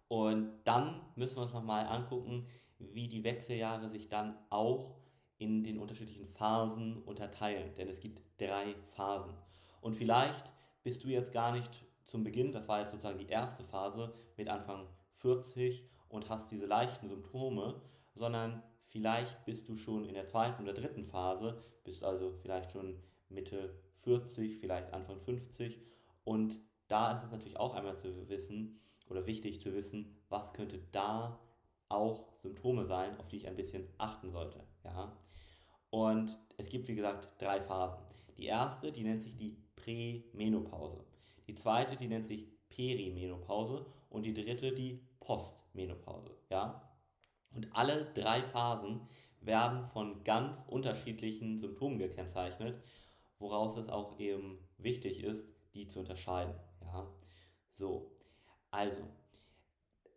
Und 0.08 0.52
dann 0.64 1.02
müssen 1.16 1.38
wir 1.38 1.44
uns 1.44 1.54
nochmal 1.54 1.86
angucken, 1.86 2.48
wie 2.80 3.08
die 3.08 3.24
Wechseljahre 3.24 3.90
sich 3.90 4.10
dann 4.10 4.36
auch 4.50 4.96
in 5.38 5.64
den 5.64 5.78
unterschiedlichen 5.78 6.28
Phasen 6.28 7.04
unterteilen. 7.04 7.74
Denn 7.76 7.88
es 7.88 8.00
gibt 8.00 8.22
drei 8.40 8.76
Phasen. 8.96 9.34
Und 9.82 9.96
vielleicht 9.96 10.52
bist 10.84 11.04
du 11.04 11.08
jetzt 11.08 11.32
gar 11.32 11.52
nicht 11.52 11.70
zum 12.06 12.24
Beginn, 12.24 12.52
das 12.52 12.68
war 12.68 12.82
jetzt 12.82 12.92
sozusagen 12.92 13.20
die 13.20 13.28
erste 13.28 13.64
Phase 13.64 14.14
mit 14.36 14.50
Anfang 14.50 14.88
40 15.18 15.88
und 16.10 16.30
hast 16.30 16.52
diese 16.52 16.66
leichten 16.66 17.08
Symptome, 17.08 17.82
sondern 18.16 18.62
vielleicht 18.88 19.46
bist 19.46 19.70
du 19.70 19.78
schon 19.78 20.06
in 20.06 20.16
der 20.16 20.28
zweiten 20.28 20.64
oder 20.64 20.74
dritten 20.74 21.06
Phase, 21.06 21.64
bist 21.84 22.04
also 22.04 22.34
vielleicht 22.42 22.72
schon 22.72 23.02
Mitte 23.30 23.80
40, 23.98 24.60
vielleicht 24.60 24.92
Anfang 24.94 25.20
50 25.22 25.80
und 26.24 26.58
da 26.88 27.14
ist 27.14 27.24
es 27.24 27.32
natürlich 27.32 27.58
auch 27.58 27.76
einmal 27.76 27.98
zu 27.98 28.28
wissen 28.30 28.80
oder 29.10 29.26
wichtig 29.26 29.62
zu 29.62 29.74
wissen, 29.74 30.18
was 30.30 30.54
könnte 30.54 30.80
da 30.92 31.40
auch 31.88 32.32
Symptome 32.42 32.86
sein, 32.86 33.18
auf 33.20 33.28
die 33.28 33.38
ich 33.38 33.48
ein 33.48 33.56
bisschen 33.56 33.88
achten 33.98 34.32
sollte. 34.32 34.60
Ja? 34.84 35.16
Und 35.90 36.38
es 36.58 36.70
gibt, 36.70 36.88
wie 36.88 36.96
gesagt, 36.96 37.42
drei 37.42 37.62
Phasen. 37.62 38.00
Die 38.38 38.46
erste, 38.46 38.92
die 38.92 39.04
nennt 39.04 39.24
sich 39.24 39.36
die 39.36 39.58
Prämenopause. 39.76 41.04
Die 41.48 41.56
zweite, 41.56 41.96
die 41.96 42.08
nennt 42.08 42.28
sich 42.28 42.48
Perimenopause. 42.70 43.86
Und 44.10 44.24
die 44.24 44.34
dritte, 44.34 44.72
die 44.72 45.00
Postmenopause. 45.70 46.36
Ja? 46.50 46.82
Und 47.52 47.68
alle 47.76 48.06
drei 48.14 48.42
Phasen 48.42 49.02
werden 49.42 49.86
von 49.86 50.24
ganz 50.24 50.64
unterschiedlichen 50.68 51.60
Symptomen 51.60 51.98
gekennzeichnet, 51.98 52.82
woraus 53.40 53.78
es 53.78 53.90
auch 53.90 54.20
eben 54.20 54.60
wichtig 54.78 55.24
ist, 55.24 55.46
die 55.74 55.88
zu 55.88 56.00
unterscheiden. 56.00 56.54
Ja? 56.82 57.08
So, 57.78 58.12
also, 58.72 59.02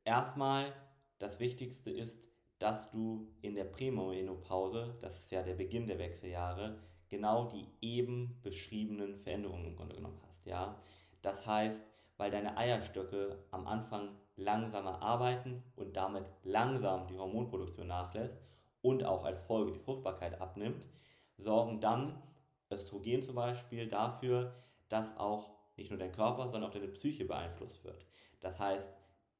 erstmal 0.04 0.72
das 1.18 1.38
Wichtigste 1.38 1.90
ist, 1.90 2.18
dass 2.58 2.90
du 2.90 3.32
in 3.40 3.54
der 3.54 3.64
Prämenopause, 3.64 4.96
das 5.00 5.20
ist 5.20 5.30
ja 5.30 5.42
der 5.42 5.54
Beginn 5.54 5.86
der 5.86 5.98
Wechseljahre, 5.98 6.78
genau 7.08 7.48
die 7.48 7.66
eben 7.80 8.38
beschriebenen 8.42 9.16
Veränderungen 9.16 9.66
im 9.66 9.76
Grunde 9.76 9.96
genommen 9.96 10.20
hast. 10.22 10.46
Ja? 10.46 10.80
Das 11.22 11.46
heißt, 11.46 11.84
weil 12.16 12.30
deine 12.30 12.56
Eierstöcke 12.56 13.44
am 13.50 13.66
Anfang 13.66 14.16
langsamer 14.36 15.02
arbeiten 15.02 15.62
und 15.76 15.96
damit 15.96 16.24
langsam 16.42 17.06
die 17.08 17.18
Hormonproduktion 17.18 17.86
nachlässt 17.86 18.40
und 18.80 19.04
auch 19.04 19.24
als 19.24 19.42
Folge 19.42 19.72
die 19.72 19.78
Fruchtbarkeit 19.78 20.40
abnimmt, 20.40 20.88
sorgen 21.36 21.80
dann 21.80 22.22
Östrogen 22.70 23.22
zum 23.22 23.34
Beispiel 23.34 23.88
dafür, 23.88 24.54
dass 24.88 25.16
auch 25.16 25.50
nicht 25.76 25.90
nur 25.90 25.98
dein 25.98 26.12
Körper, 26.12 26.44
sondern 26.44 26.64
auch 26.64 26.74
deine 26.74 26.88
Psyche 26.88 27.24
beeinflusst 27.24 27.84
wird. 27.84 28.06
Das 28.40 28.58
heißt, 28.58 28.90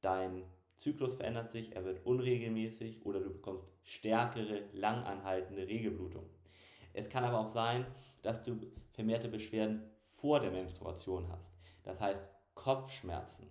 dein 0.01 0.43
Zyklus 0.77 1.15
verändert 1.15 1.51
sich, 1.51 1.75
er 1.75 1.85
wird 1.85 2.05
unregelmäßig 2.05 3.05
oder 3.05 3.19
du 3.19 3.31
bekommst 3.31 3.65
stärkere, 3.83 4.63
langanhaltende 4.73 5.67
Regelblutung. 5.67 6.25
Es 6.93 7.09
kann 7.09 7.23
aber 7.23 7.39
auch 7.39 7.47
sein, 7.47 7.85
dass 8.21 8.43
du 8.43 8.59
vermehrte 8.91 9.27
Beschwerden 9.27 9.83
vor 10.07 10.39
der 10.39 10.51
Menstruation 10.51 11.27
hast. 11.29 11.51
Das 11.83 11.99
heißt 11.99 12.23
Kopfschmerzen, 12.53 13.49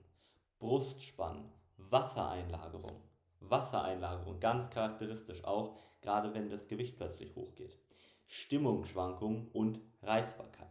Brustspannen, 0.62 1.50
Wassereinlagerung. 1.76 3.02
Wassereinlagerung, 3.40 4.38
ganz 4.38 4.70
charakteristisch 4.70 5.42
auch, 5.42 5.76
gerade 6.00 6.32
wenn 6.34 6.48
das 6.48 6.68
Gewicht 6.68 6.96
plötzlich 6.96 7.34
hochgeht. 7.34 7.76
Stimmungsschwankungen 8.28 9.48
und 9.48 9.80
Reizbarkeit. 10.02 10.70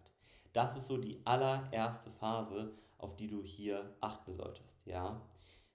Das 0.53 0.77
ist 0.77 0.87
so 0.87 0.95
die 0.95 1.19
allererste 1.25 2.09
Phase, 2.09 2.71
auf 2.99 3.17
die 3.17 3.27
du 3.27 3.43
hier 3.43 3.93
achten 3.99 4.33
solltest. 4.33 4.73
Ja? 4.85 5.21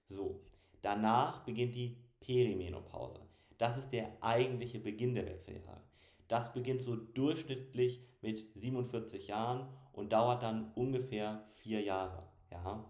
So, 0.08 0.40
danach 0.80 1.44
beginnt 1.44 1.74
die 1.74 1.98
Perimenopause. 2.20 3.20
Das 3.58 3.76
ist 3.76 3.90
der 3.90 4.16
eigentliche 4.22 4.78
Beginn 4.78 5.14
der 5.14 5.26
Wechseljahre. 5.26 5.82
Das 6.26 6.54
beginnt 6.54 6.80
so 6.80 6.96
durchschnittlich 6.96 8.00
mit 8.22 8.46
47 8.54 9.28
Jahren 9.28 9.68
und 9.92 10.14
dauert 10.14 10.42
dann 10.42 10.72
ungefähr 10.74 11.44
vier 11.52 11.82
Jahre. 11.82 12.22
Ja? 12.50 12.82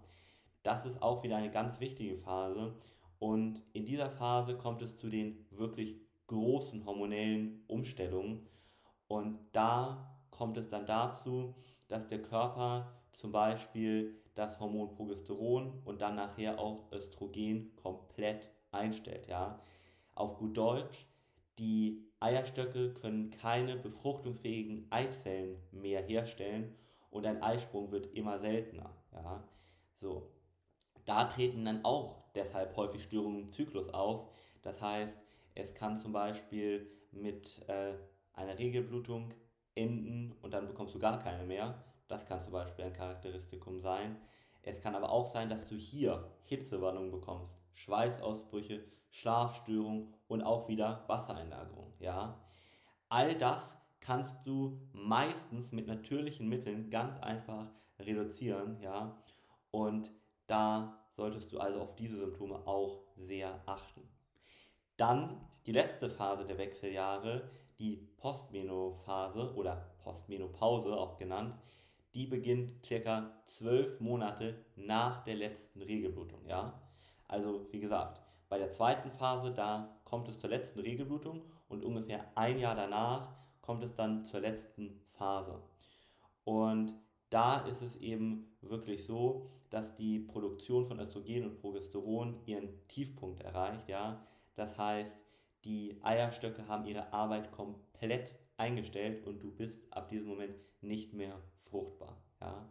Das 0.66 0.85
ist 0.85 1.00
auch 1.00 1.23
wieder 1.23 1.37
eine 1.37 1.52
ganz 1.52 1.78
wichtige 1.78 2.16
Phase 2.16 2.75
und 3.20 3.62
in 3.73 3.87
dieser 3.87 4.11
Phase 4.11 4.56
kommt 4.56 4.82
es 4.82 4.96
zu 4.96 5.08
den 5.08 5.46
wirklich 5.52 5.94
großen 6.26 6.85
hormonellen 6.85 7.62
Umstellungen 7.68 8.49
und 9.06 9.38
da 9.52 10.18
kommt 10.30 10.56
es 10.56 10.68
dann 10.68 10.85
dazu, 10.85 11.54
dass 11.87 12.08
der 12.08 12.20
Körper 12.20 13.00
zum 13.12 13.30
Beispiel 13.30 14.20
das 14.35 14.58
Hormon 14.58 14.90
Progesteron 14.90 15.82
und 15.85 16.02
dann 16.02 16.16
nachher 16.16 16.58
auch 16.58 16.90
Östrogen 16.90 17.76
komplett 17.76 18.50
einstellt. 18.73 19.28
Ja? 19.28 19.61
Auf 20.16 20.37
gut 20.37 20.56
Deutsch, 20.56 21.06
die 21.61 22.11
Eierstöcke 22.18 22.92
können 22.92 23.30
keine 23.30 23.76
befruchtungsfähigen 23.76 24.88
Eizellen 24.90 25.62
mehr 25.70 26.02
herstellen 26.02 26.75
und 27.11 27.25
ein 27.25 27.40
Eisprung 27.40 27.92
wird 27.92 28.12
immer 28.14 28.40
seltener. 28.40 28.90
Ja? 29.12 29.44
So. 30.00 30.36
Da 31.07 31.25
treten 31.25 31.65
dann 31.65 31.85
auch 31.85 32.17
deshalb 32.35 32.77
häufig 32.77 33.03
Störungen 33.03 33.45
im 33.45 33.53
Zyklus 33.53 33.89
auf. 33.89 34.29
Das 34.63 34.81
heißt, 34.81 35.19
es 35.55 35.75
kann 35.75 35.97
zum 35.97 36.13
Beispiel 36.13 36.91
mit 37.13 37.63
äh, 37.69 37.95
einer 38.35 38.59
Regelblutung 38.59 39.33
enden 39.75 40.35
und 40.43 40.53
dann 40.53 40.67
bekommst 40.67 40.95
du 40.95 40.99
gar 40.99 41.19
keine 41.23 41.45
mehr. 41.45 41.83
Das 42.09 42.27
kann 42.27 42.43
zum 42.43 42.53
Beispiel 42.53 42.85
ein 42.85 42.93
Charakteristikum 42.93 43.81
sein. 43.81 44.17
Es 44.63 44.81
kann 44.81 44.95
aber 44.95 45.11
auch 45.11 45.27
sein, 45.27 45.49
dass 45.49 45.65
du 45.65 45.77
hier 45.77 46.29
Hitzewallungen 46.45 47.11
bekommst, 47.11 47.55
Schweißausbrüche, 47.75 48.85
Schlafstörungen 49.11 50.13
und 50.29 50.43
auch 50.43 50.69
wieder 50.69 51.05
Wassereinlagerung. 51.07 51.93
Ja? 52.01 52.41
All 53.09 53.37
das 53.37 53.77
kannst 54.01 54.35
du 54.45 54.81
meistens 54.93 55.73
mit 55.73 55.87
natürlichen 55.87 56.49
Mitteln 56.49 56.91
ganz 56.91 57.19
einfach 57.21 57.69
reduzieren. 57.99 58.81
Ja? 58.81 59.17
Und 59.71 60.11
da 60.47 60.99
solltest 61.17 61.53
du 61.53 61.59
also 61.59 61.81
auf 61.81 61.97
diese 61.97 62.17
Symptome 62.17 62.67
auch 62.67 63.03
sehr 63.17 63.61
achten. 63.67 64.03
Dann 64.97 65.41
die 65.67 65.73
letzte 65.73 66.11
Phase 66.11 66.45
der 66.45 66.59
Wechseljahre, 66.59 67.50
die 67.79 67.97
Postmenophase 68.17 69.55
oder 69.55 69.95
Postmenopause 70.03 70.97
auch 70.97 71.19
genannt, 71.19 71.57
die 72.15 72.26
beginnt 72.26 72.85
circa 72.85 73.31
zwölf 73.45 74.00
Monate 74.00 74.65
nach 74.76 75.25
der 75.25 75.35
letzten 75.35 75.83
Regelblutung. 75.83 76.47
Ja? 76.47 76.81
Also 77.29 77.67
wie 77.73 77.81
gesagt, 77.81 78.23
bei 78.49 78.59
der 78.59 78.73
zweiten 78.73 79.11
Phase, 79.11 79.53
da 79.53 79.99
kommt 80.05 80.29
es 80.29 80.38
zur 80.38 80.50
letzten 80.50 80.81
Regelblutung 80.81 81.43
und 81.69 81.85
ungefähr 81.85 82.25
ein 82.37 82.59
Jahr 82.59 82.76
danach 82.76 83.35
kommt 83.61 83.83
es 83.83 83.95
dann 83.95 84.25
zur 84.25 84.41
letzten 84.41 85.00
Phase. 85.19 85.61
Und 86.45 86.95
da 87.31 87.67
ist 87.67 87.83
es 87.83 87.97
eben 87.97 88.57
wirklich 88.61 89.05
so, 89.05 89.50
dass 89.76 89.95
die 89.95 90.21
Produktion 90.21 90.87
von 90.87 90.99
Östrogen 91.00 91.45
und 91.45 91.61
Progesteron 91.61 92.40
ihren 92.47 92.88
Tiefpunkt 92.88 93.42
erreicht. 93.42 93.90
Ja? 93.90 94.26
Das 94.54 94.78
heißt, 94.78 95.14
die 95.66 96.00
Eierstöcke 96.02 96.66
haben 96.66 96.87
ihre 96.87 97.12
Arbeit 97.12 97.52
komplett 97.52 98.35
eingestellt 98.56 99.26
und 99.26 99.42
du 99.42 99.50
bist 99.50 99.83
ab 99.92 100.09
diesem 100.09 100.28
Moment 100.28 100.54
nicht 100.80 101.12
mehr 101.12 101.38
fruchtbar. 101.66 102.16
Ja? 102.40 102.71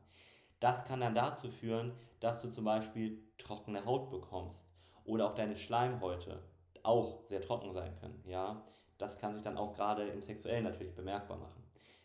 Das 0.59 0.83
kann 0.85 1.00
dann 1.00 1.13
dazu 1.13 1.51
führen, 1.51 1.91
dass 2.21 2.41
du 2.41 2.50
zum 2.50 2.65
Beispiel 2.65 3.21
trockene 3.38 3.85
Haut 3.85 4.09
bekommst 4.09 4.65
oder 5.03 5.27
auch 5.27 5.35
deine 5.35 5.57
Schleimhäute 5.57 6.41
auch 6.81 7.21
sehr 7.29 7.41
trocken 7.41 7.71
sein 7.75 7.95
können. 8.00 8.24
Ja? 8.25 8.65
Das 8.97 9.19
kann 9.19 9.35
sich 9.35 9.43
dann 9.43 9.57
auch 9.57 9.75
gerade 9.75 10.07
im 10.07 10.24
Sexuellen 10.24 10.63
natürlich 10.63 10.95
bemerkbar 10.95 11.38
machen. 11.38 11.63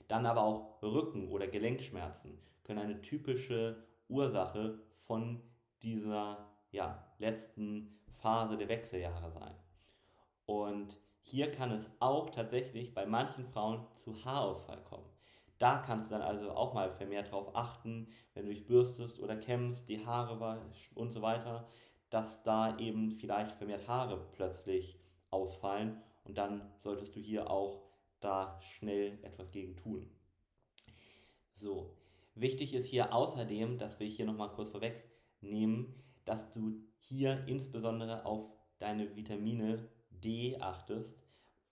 Dann 0.09 0.27
aber 0.27 0.43
auch 0.43 0.83
Rücken- 0.83 1.31
oder 1.31 1.47
Gelenkschmerzen 1.47 2.39
können 2.65 2.81
eine 2.81 3.01
typische 3.01 3.83
Ursache 4.11 4.79
von 5.07 5.43
dieser 5.83 6.51
ja, 6.73 7.07
letzten 7.19 7.99
Phase 8.19 8.57
der 8.57 8.69
Wechseljahre 8.69 9.31
sein. 9.31 9.55
Und 10.47 10.99
hier 11.23 11.51
kann 11.51 11.71
es 11.71 11.91
auch 12.01 12.31
tatsächlich 12.31 12.93
bei 12.93 13.07
manchen 13.07 13.47
Frauen 13.47 13.87
zu 13.97 14.25
Haarausfall 14.25 14.83
kommen. 14.85 15.09
Da 15.59 15.79
kannst 15.79 16.11
du 16.11 16.15
dann 16.15 16.23
also 16.23 16.53
auch 16.53 16.73
mal 16.73 16.91
vermehrt 16.91 17.29
darauf 17.29 17.55
achten, 17.55 18.09
wenn 18.35 18.47
du 18.47 18.51
dich 18.51 18.67
bürstest 18.67 19.21
oder 19.21 19.37
kämmst, 19.37 19.89
die 19.89 20.05
Haare 20.05 20.41
waschst 20.41 20.97
und 20.97 21.13
so 21.13 21.23
weiter, 21.23 21.69
dass 22.09 22.43
da 22.43 22.79
eben 22.79 23.11
vielleicht 23.11 23.53
vermehrt 23.53 23.87
Haare 23.87 24.27
plötzlich 24.33 24.99
ausfallen 25.31 26.03
und 26.25 26.39
dann 26.39 26.73
solltest 26.83 27.15
du 27.15 27.21
hier 27.21 27.51
auch 27.51 27.83
da 28.21 28.59
schnell 28.61 29.19
etwas 29.23 29.51
gegen 29.53 29.77
tun. 29.77 30.11
So, 31.55 31.95
wichtig 32.41 32.75
ist 32.75 32.87
hier 32.87 33.15
außerdem, 33.15 33.79
dass 33.79 34.01
wir 34.01 34.07
hier 34.07 34.27
nochmal 34.27 34.51
kurz 34.51 34.71
vorwegnehmen, 34.71 35.95
dass 36.25 36.51
du 36.51 36.81
hier 36.99 37.45
insbesondere 37.47 38.25
auf 38.25 38.51
deine 38.79 39.17
Vitamine 39.17 39.89
D 40.11 40.57
achtest 40.61 41.19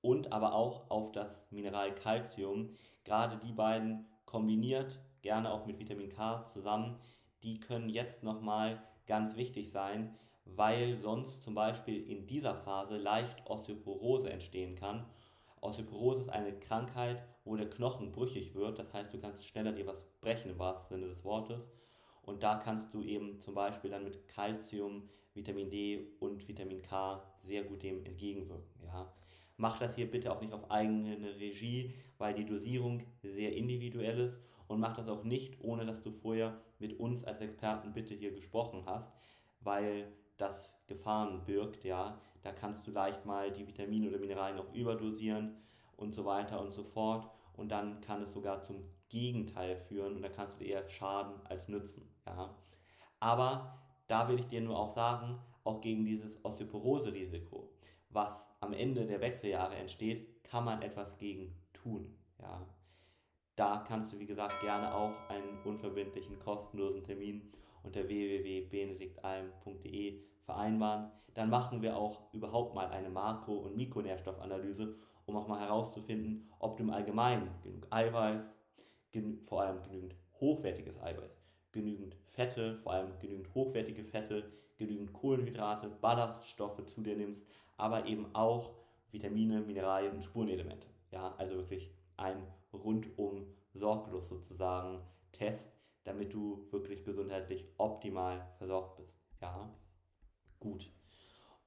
und 0.01 0.33
aber 0.33 0.55
auch 0.55 0.91
auf 0.91 1.13
das 1.13 1.51
Mineral 1.51 1.95
Calcium. 1.95 2.71
Gerade 3.05 3.39
die 3.39 3.53
beiden 3.53 4.07
kombiniert, 4.25 4.99
gerne 5.23 5.53
auch 5.53 5.67
mit 5.67 5.79
Vitamin 5.79 6.11
K 6.11 6.45
zusammen, 6.47 6.99
die 7.43 7.61
können 7.61 7.89
jetzt 7.89 8.23
nochmal 8.23 8.83
ganz 9.07 9.37
wichtig 9.37 9.71
sein, 9.71 10.17
weil 10.45 10.97
sonst 10.97 11.43
zum 11.43 11.55
Beispiel 11.55 12.09
in 12.09 12.27
dieser 12.27 12.55
Phase 12.55 12.97
leicht 12.97 13.49
Osteoporose 13.49 14.31
entstehen 14.31 14.75
kann. 14.75 15.05
Osteoporose 15.61 16.23
ist 16.23 16.31
eine 16.31 16.59
Krankheit, 16.59 17.23
wo 17.49 17.57
der 17.57 17.71
Knochen 17.71 18.13
brüchig 18.13 18.55
wird, 18.55 18.79
das 18.79 18.93
heißt, 18.93 19.13
du 19.13 19.19
kannst 19.19 19.45
schneller 19.45 19.73
dir 19.73 19.87
was 19.87 20.05
brechen 20.21 20.51
im 20.51 20.59
wahrsten 20.59 20.97
Sinne 20.97 21.09
des 21.09 21.25
Wortes. 21.25 21.67
Und 22.23 22.43
da 22.43 22.57
kannst 22.57 22.93
du 22.93 23.03
eben 23.03 23.41
zum 23.41 23.55
Beispiel 23.55 23.91
dann 23.91 24.05
mit 24.05 24.29
Calcium, 24.29 25.09
Vitamin 25.33 25.71
D 25.71 26.09
und 26.21 26.47
Vitamin 26.47 26.83
K 26.83 27.23
sehr 27.43 27.65
gut 27.65 27.83
dem 27.83 28.05
entgegenwirken. 28.05 28.85
Ja. 28.85 29.11
Mach 29.57 29.79
das 29.79 29.97
hier 29.97 30.11
bitte 30.11 30.31
auch 30.31 30.41
nicht 30.41 30.53
auf 30.53 30.71
eigene 30.71 31.17
Regie, 31.41 31.95
weil 32.19 32.35
die 32.35 32.45
Dosierung 32.45 33.03
sehr 33.23 33.57
individuell 33.57 34.19
ist 34.19 34.39
und 34.67 34.79
mach 34.79 34.95
das 34.95 35.09
auch 35.09 35.25
nicht, 35.25 35.59
ohne 35.63 35.87
dass 35.87 36.03
du 36.03 36.11
vorher 36.13 36.61
mit 36.79 37.01
uns 37.01 37.25
als 37.25 37.41
Experten 37.41 37.93
bitte 37.93 38.15
hier 38.15 38.33
gesprochen 38.33 38.83
hast, 38.85 39.13
weil 39.61 40.13
das 40.37 40.75
Gefahren 40.87 41.45
birgt, 41.45 41.85
ja. 41.85 42.21
Da 42.43 42.53
kannst 42.53 42.87
du 42.87 42.93
leicht 42.93 43.25
mal 43.27 43.51
die 43.51 43.67
Vitamine 43.67 44.09
oder 44.09 44.19
Mineralien 44.19 44.57
noch 44.57 44.73
überdosieren 44.75 45.57
und 45.97 46.15
so 46.15 46.25
weiter 46.25 46.61
und 46.61 46.73
so 46.73 46.85
fort. 46.85 47.29
Und 47.59 47.69
dann 47.71 48.01
kann 48.01 48.23
es 48.23 48.33
sogar 48.33 48.63
zum 48.63 48.83
Gegenteil 49.09 49.77
führen 49.77 50.17
und 50.17 50.23
da 50.23 50.29
kannst 50.29 50.61
du 50.61 50.65
eher 50.65 50.89
Schaden 50.89 51.45
als 51.45 51.69
Nützen, 51.69 52.09
ja. 52.25 52.55
Aber 53.21 53.79
da 54.07 54.29
will 54.29 54.39
ich 54.39 54.47
dir 54.47 54.61
nur 54.61 54.79
auch 54.79 54.95
sagen, 54.95 55.41
auch 55.65 55.81
gegen 55.81 56.05
dieses 56.05 56.45
Osteoporose-Risiko, 56.45 57.69
was 58.11 58.47
am 58.61 58.73
Ende 58.73 59.07
der 59.07 59.21
Wechseljahre 59.21 59.75
entsteht, 59.75 60.45
kann 60.45 60.65
man 60.65 60.83
etwas 60.83 61.19
gegen 61.19 61.53
tun, 61.73 62.17
ja. 62.41 62.65
Da 63.57 63.85
kannst 63.89 64.13
du, 64.13 64.21
wie 64.21 64.27
gesagt, 64.27 64.61
gerne 64.61 64.95
auch 64.95 65.29
einen 65.29 65.59
unverbindlichen, 65.65 66.39
kostenlosen 66.39 67.03
Termin 67.03 67.51
unter 67.83 68.07
www.benediktalm.de 68.07 70.23
vereinbaren. 70.45 71.11
Dann 71.35 71.51
machen 71.51 71.83
wir 71.83 71.97
auch 71.97 72.33
überhaupt 72.33 72.77
mal 72.77 72.87
eine 72.87 73.11
Makro- 73.11 73.59
und 73.59 73.77
Mikronährstoffanalyse, 73.77 74.95
um 75.29 75.37
auch 75.37 75.47
mal 75.47 75.61
herauszufinden, 75.61 76.49
ob 76.59 76.77
du 76.77 76.83
im 76.85 76.91
Allgemeinen 76.91 77.51
genug 77.63 77.87
Eiweiß, 77.91 78.57
vor 79.43 79.63
allem 79.63 79.83
genügend 79.83 80.15
hochwertiges 80.41 81.01
Eiweiß, 81.01 81.41
genügend 81.73 82.17
Fette, 82.27 82.77
vor 82.79 82.93
allem 82.93 83.19
genügend 83.21 83.55
hochwertige 83.55 84.05
Fette, 84.05 84.51
genügend 84.77 85.13
Kohlenhydrate, 85.13 85.89
Ballaststoffe 85.89 86.85
zu 86.87 87.03
dir 87.03 87.17
nimmst, 87.17 87.45
aber 87.77 88.07
eben 88.07 88.35
auch 88.35 88.75
Vitamine, 89.11 89.61
Mineralien 89.61 90.15
und 90.15 90.25
Spurenelemente. 90.25 90.87
Ja, 91.11 91.35
also 91.37 91.57
wirklich 91.57 91.91
ein 92.17 92.47
rundum 92.73 93.47
sorglos 93.75 94.29
sozusagen 94.29 95.01
Test, 95.33 95.73
damit 96.05 96.33
du 96.33 96.67
wirklich 96.71 97.05
gesundheitlich 97.05 97.67
optimal 97.77 98.47
versorgt 98.59 98.97
bist. 98.97 99.21
Ja, 99.41 99.71
gut. 100.61 100.91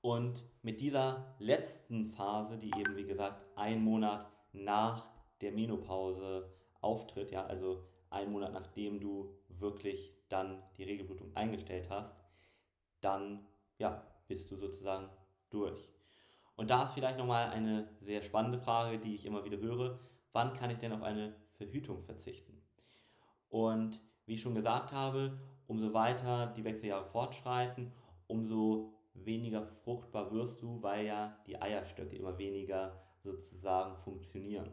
Und 0.02 0.44
mit 0.64 0.82
dieser 0.82 1.36
letzten 1.38 2.08
Phase, 2.08 2.58
die 2.58 2.72
eben 2.78 2.96
wie 2.96 3.06
gesagt 3.06 3.40
ein 3.56 3.84
Monat 3.84 4.28
nach 4.52 5.06
der 5.42 5.52
Menopause 5.52 6.52
auftritt, 6.82 7.32
ja, 7.32 7.46
also 7.46 7.84
ein 8.10 8.32
Monat 8.32 8.52
nachdem 8.52 9.00
du 9.00 9.36
wirklich 9.48 10.14
dann 10.28 10.62
die 10.78 10.84
Regelblutung 10.84 11.36
eingestellt 11.36 11.88
hast, 11.90 12.12
dann 13.00 13.46
ja, 13.78 14.04
bist 14.28 14.50
du 14.52 14.56
sozusagen 14.56 15.10
durch. 15.50 15.90
Und 16.56 16.70
da 16.70 16.84
ist 16.84 16.94
vielleicht 16.94 17.18
nochmal 17.18 17.50
eine 17.50 17.88
sehr 18.02 18.22
spannende 18.22 18.60
Frage, 18.60 19.00
die 19.00 19.16
ich 19.16 19.26
immer 19.26 19.44
wieder 19.44 19.58
höre. 19.58 20.00
Wann 20.34 20.54
kann 20.54 20.70
ich 20.70 20.78
denn 20.78 20.94
auf 20.94 21.02
eine 21.02 21.36
Verhütung 21.54 22.04
verzichten? 22.04 22.62
Und 23.50 24.00
wie 24.26 24.36
ich 24.36 24.42
schon 24.42 24.56
gesagt 24.56 24.92
habe, 24.92 25.40
umso 25.68 25.94
weiter 25.94 26.54
die 26.56 26.64
Wechseljahre 26.64 27.06
fortschreiten, 27.06 27.92
umso 28.28 28.94
weniger 29.26 29.66
fruchtbar 29.66 30.32
wirst 30.32 30.62
du, 30.62 30.82
weil 30.82 31.06
ja 31.06 31.38
die 31.48 31.62
Eierstöcke 31.62 32.16
immer 32.16 32.38
weniger 32.38 33.02
sozusagen 33.24 33.98
funktionieren. 33.98 34.70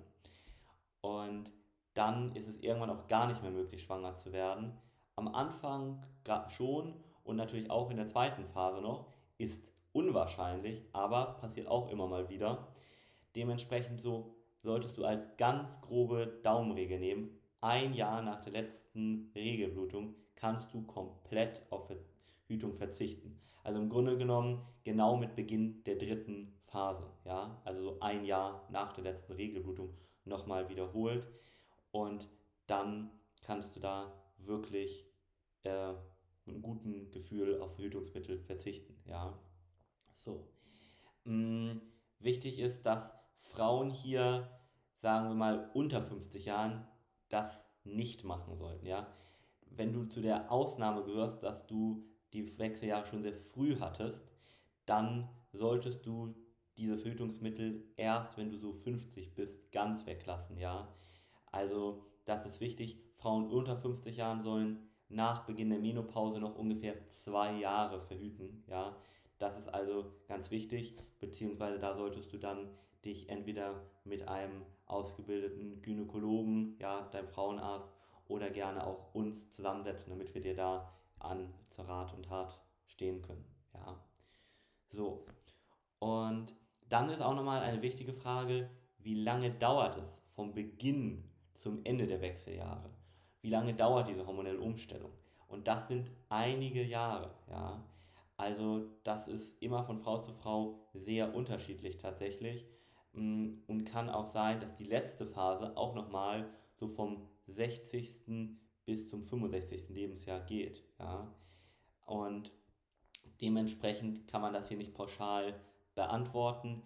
Und 1.01 1.51
dann 1.95 2.35
ist 2.37 2.49
es 2.49 2.61
irgendwann 2.61 2.91
auch 2.91 3.09
gar 3.09 3.27
nicht 3.27 3.43
mehr 3.43 3.51
möglich, 3.51 3.83
schwanger 3.83 4.17
zu 4.17 4.33
werden. 4.33 4.73
Am 5.17 5.29
Anfang 5.29 6.05
schon 6.51 6.95
und 7.25 7.37
natürlich 7.37 7.71
auch 7.71 7.91
in 7.91 7.97
der 7.97 8.09
zweiten 8.09 8.45
Phase 8.45 8.81
noch 8.81 9.13
ist 9.39 9.63
unwahrscheinlich, 9.93 10.85
aber 10.93 11.39
passiert 11.41 11.69
auch 11.69 11.91
immer 11.91 12.07
mal 12.07 12.29
wieder. 12.29 12.69
Dementsprechend 13.35 14.01
so 14.01 14.37
solltest 14.63 14.99
du 14.99 15.05
als 15.05 15.37
ganz 15.37 15.81
grobe 15.81 16.41
Daumenregel 16.43 16.99
nehmen, 16.99 17.31
ein 17.61 17.95
Jahr 17.95 18.23
nach 18.23 18.41
der 18.41 18.53
letzten 18.53 19.33
Regelblutung 19.35 20.15
kannst 20.37 20.73
du 20.73 20.83
komplett 20.83 21.61
auf 21.71 21.89
Verhütung 22.49 22.75
verzichten. 22.75 23.39
Also 23.63 23.79
im 23.79 23.91
Grunde 23.91 24.17
genommen 24.17 24.67
genau 24.83 25.17
mit 25.17 25.37
Beginn 25.37 25.85
der 25.85 25.97
dritten 25.97 26.59
Phase. 26.65 27.07
Ja? 27.25 27.61
Also 27.65 27.83
so 27.83 28.01
ein 28.01 28.25
Jahr 28.25 28.67
nach 28.71 28.95
der 28.95 29.05
letzten 29.05 29.35
Regelblutung 29.35 29.95
nochmal 30.25 30.69
wiederholt. 30.71 31.29
Und 31.93 32.29
dann 32.67 33.11
kannst 33.43 33.77
du 33.77 33.81
da 33.81 34.13
wirklich 34.39 35.07
äh, 35.65 35.93
mit 36.47 36.55
einem 36.55 36.63
guten 36.63 37.11
Gefühl 37.11 37.61
auf 37.61 37.75
Verhütungsmittel 37.75 38.39
verzichten. 38.41 38.97
Ja? 39.05 39.39
So. 40.17 40.49
Hm, 41.25 41.83
wichtig 42.19 42.59
ist, 42.59 42.87
dass 42.87 43.13
Frauen 43.41 43.91
hier, 43.91 44.49
sagen 45.03 45.29
wir 45.29 45.35
mal, 45.35 45.71
unter 45.75 46.03
50 46.03 46.47
Jahren 46.47 46.89
das 47.29 47.63
nicht 47.85 48.25
machen 48.25 48.57
sollten. 48.57 48.87
Ja? 48.87 49.07
Wenn 49.67 49.93
du 49.93 50.05
zu 50.07 50.23
der 50.23 50.51
Ausnahme 50.51 51.05
gehörst, 51.05 51.43
dass 51.43 51.67
du 51.67 52.09
die 52.33 52.59
Wechseljahre 52.59 53.07
schon 53.07 53.23
sehr 53.23 53.35
früh 53.35 53.77
hattest, 53.79 54.23
dann 54.87 55.29
solltest 55.53 56.07
du 56.07 56.35
diese 56.77 56.97
Verhütungsmittel 56.97 57.85
erst, 57.97 58.37
wenn 58.37 58.51
du 58.51 58.57
so 58.57 58.73
50 58.73 59.35
bist, 59.35 59.73
ganz 59.73 60.07
weglassen. 60.07 60.59
Ja? 60.59 60.89
Also 61.51 62.05
das 62.25 62.47
ist 62.47 62.61
wichtig. 62.61 62.99
Frauen 63.17 63.51
unter 63.51 63.77
50 63.77 64.17
Jahren 64.17 64.43
sollen 64.43 64.89
nach 65.09 65.47
Beginn 65.47 65.71
der 65.71 65.79
Menopause 65.79 66.39
noch 66.39 66.57
ungefähr 66.57 66.95
zwei 67.25 67.59
Jahre 67.59 68.01
verhüten. 68.01 68.63
Ja? 68.69 68.97
Das 69.39 69.57
ist 69.59 69.69
also 69.69 70.13
ganz 70.27 70.51
wichtig, 70.51 70.97
beziehungsweise 71.21 71.79
da 71.79 71.97
solltest 71.97 72.33
du 72.33 72.39
dann 72.39 72.69
dich 73.05 73.29
entweder 73.29 73.83
mit 74.05 74.27
einem 74.27 74.65
ausgebildeten 74.87 75.81
Gynäkologen, 75.83 76.77
ja, 76.81 77.09
deinem 77.13 77.29
Frauenarzt 77.29 77.93
oder 78.27 78.51
gerne 78.51 78.87
auch 78.87 79.15
uns 79.15 79.51
zusammensetzen, 79.51 80.11
damit 80.11 80.35
wir 80.35 80.41
dir 80.41 80.55
da 80.55 80.93
an 81.19 81.53
zur 81.79 81.89
Rat 81.89 82.13
und 82.13 82.25
Tat 82.25 82.61
stehen 82.87 83.23
können. 83.23 83.45
Ja. 83.73 83.97
So. 84.91 85.25
Und 86.01 86.53
dann 86.89 87.09
ist 87.09 87.23
auch 87.23 87.37
nochmal 87.37 87.63
eine 87.63 87.83
wichtige 87.83 88.13
Frage, 88.13 88.69
wie 88.99 89.15
lange 89.15 89.53
dauert 89.53 89.97
es 89.97 90.21
vom 90.35 90.55
Beginn 90.55 91.23
zum 91.55 91.85
Ende 91.85 92.09
der 92.09 92.21
Wechseljahre? 92.21 92.91
Wie 93.43 93.51
lange 93.51 93.75
dauert 93.75 94.09
diese 94.09 94.27
hormonelle 94.27 94.59
Umstellung? 94.59 95.13
Und 95.47 95.69
das 95.69 95.87
sind 95.87 96.11
einige 96.29 96.83
Jahre, 96.83 97.31
ja. 97.49 97.81
Also 98.37 98.91
das 99.05 99.29
ist 99.29 99.63
immer 99.63 99.85
von 99.85 100.01
Frau 100.01 100.19
zu 100.19 100.33
Frau 100.33 100.81
sehr 100.95 101.33
unterschiedlich 101.35 101.99
tatsächlich. 101.99 102.67
Mm, 103.13 103.59
und 103.69 103.85
kann 103.85 104.11
auch 104.11 104.31
sein, 104.31 104.59
dass 104.59 104.75
die 104.75 104.85
letzte 104.85 105.27
Phase 105.27 105.77
auch 105.77 105.95
nochmal 105.95 106.49
so 106.75 106.89
vom 106.89 107.29
60. 107.47 108.59
bis 108.85 109.09
zum 109.09 109.23
65. 109.23 109.89
Lebensjahr 109.91 110.41
geht. 110.41 110.83
Ja? 110.99 111.33
Und 112.09 112.51
dementsprechend 113.43 114.27
kann 114.29 114.41
man 114.41 114.55
das 114.55 114.69
hier 114.69 114.79
nicht 114.79 114.95
pauschal 114.95 115.55
beantworten. 115.95 116.83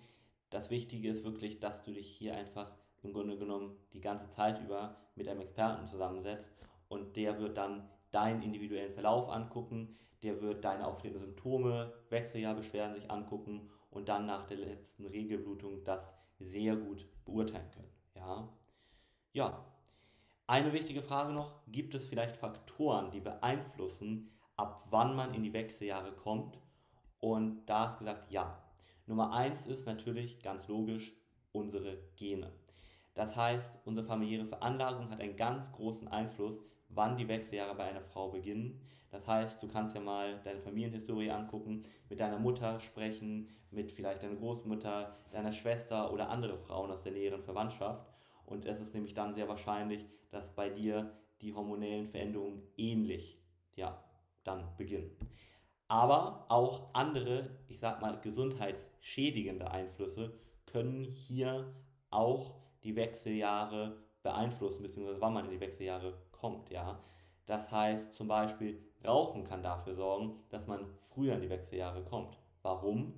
Das 0.50 0.68
Wichtige 0.68 1.08
ist 1.08 1.24
wirklich, 1.24 1.60
dass 1.60 1.84
du 1.84 1.92
dich 1.92 2.08
hier 2.08 2.34
einfach 2.34 2.74
im 3.02 3.12
Grunde 3.12 3.38
genommen 3.38 3.76
die 3.92 4.00
ganze 4.00 4.28
Zeit 4.30 4.60
über 4.60 4.96
mit 5.14 5.28
einem 5.28 5.40
Experten 5.40 5.86
zusammensetzt 5.86 6.52
und 6.88 7.16
der 7.16 7.38
wird 7.38 7.56
dann 7.56 7.88
deinen 8.10 8.42
individuellen 8.42 8.92
Verlauf 8.92 9.30
angucken, 9.30 9.96
der 10.22 10.40
wird 10.40 10.64
deine 10.64 10.86
auftretenden 10.86 11.26
Symptome, 11.28 11.92
Wechseljahrbeschwerden 12.10 12.94
sich 12.94 13.10
angucken 13.10 13.70
und 13.90 14.08
dann 14.08 14.26
nach 14.26 14.46
der 14.46 14.58
letzten 14.58 15.06
Regelblutung 15.06 15.84
das 15.84 16.14
sehr 16.38 16.76
gut 16.76 17.06
beurteilen 17.24 17.70
können. 17.70 17.92
Ja, 18.14 18.48
ja. 19.32 19.64
Eine 20.48 20.72
wichtige 20.72 21.02
Frage 21.02 21.32
noch, 21.32 21.62
gibt 21.68 21.94
es 21.94 22.04
vielleicht 22.04 22.36
Faktoren, 22.36 23.10
die 23.10 23.20
beeinflussen, 23.20 24.32
ab 24.62 24.80
wann 24.90 25.16
man 25.16 25.34
in 25.34 25.42
die 25.42 25.52
Wechseljahre 25.52 26.12
kommt? 26.12 26.56
Und 27.18 27.66
da 27.66 27.86
ist 27.86 27.98
gesagt, 27.98 28.30
ja. 28.30 28.62
Nummer 29.06 29.32
eins 29.32 29.66
ist 29.66 29.86
natürlich 29.86 30.40
ganz 30.40 30.68
logisch 30.68 31.12
unsere 31.50 31.98
Gene. 32.16 32.52
Das 33.14 33.34
heißt, 33.34 33.72
unsere 33.84 34.06
familiäre 34.06 34.46
Veranlagung 34.46 35.10
hat 35.10 35.20
einen 35.20 35.36
ganz 35.36 35.72
großen 35.72 36.06
Einfluss, 36.06 36.60
wann 36.90 37.16
die 37.16 37.26
Wechseljahre 37.26 37.74
bei 37.74 37.84
einer 37.84 38.02
Frau 38.02 38.28
beginnen. 38.28 38.80
Das 39.10 39.26
heißt, 39.26 39.60
du 39.60 39.66
kannst 39.66 39.96
ja 39.96 40.00
mal 40.00 40.40
deine 40.44 40.60
Familienhistorie 40.60 41.32
angucken, 41.32 41.82
mit 42.08 42.20
deiner 42.20 42.38
Mutter 42.38 42.78
sprechen, 42.78 43.48
mit 43.72 43.90
vielleicht 43.90 44.22
deiner 44.22 44.36
Großmutter, 44.36 45.16
deiner 45.32 45.52
Schwester 45.52 46.12
oder 46.12 46.30
andere 46.30 46.56
Frauen 46.56 46.92
aus 46.92 47.02
der 47.02 47.12
näheren 47.12 47.42
Verwandtschaft. 47.42 48.06
Und 48.46 48.64
es 48.64 48.80
ist 48.80 48.94
nämlich 48.94 49.14
dann 49.14 49.34
sehr 49.34 49.48
wahrscheinlich, 49.48 50.06
dass 50.30 50.54
bei 50.54 50.70
dir 50.70 51.10
die 51.40 51.52
hormonellen 51.52 52.06
Veränderungen 52.06 52.62
ähnlich 52.76 53.42
ja, 53.74 54.02
dann 54.44 54.76
beginnen. 54.76 55.10
Aber 55.88 56.46
auch 56.48 56.94
andere, 56.94 57.50
ich 57.68 57.78
sag 57.78 58.00
mal, 58.00 58.18
gesundheitsschädigende 58.20 59.70
Einflüsse 59.70 60.32
können 60.66 61.04
hier 61.04 61.72
auch 62.10 62.54
die 62.82 62.96
Wechseljahre 62.96 63.98
beeinflussen, 64.22 64.82
beziehungsweise 64.82 65.20
wann 65.20 65.34
man 65.34 65.44
in 65.44 65.50
die 65.50 65.60
Wechseljahre 65.60 66.14
kommt. 66.30 66.70
Ja? 66.70 66.98
Das 67.46 67.70
heißt 67.70 68.14
zum 68.14 68.28
Beispiel, 68.28 68.82
Rauchen 69.06 69.44
kann 69.44 69.62
dafür 69.62 69.94
sorgen, 69.94 70.40
dass 70.50 70.66
man 70.66 70.86
früher 71.00 71.34
in 71.34 71.42
die 71.42 71.50
Wechseljahre 71.50 72.04
kommt. 72.04 72.38
Warum? 72.62 73.14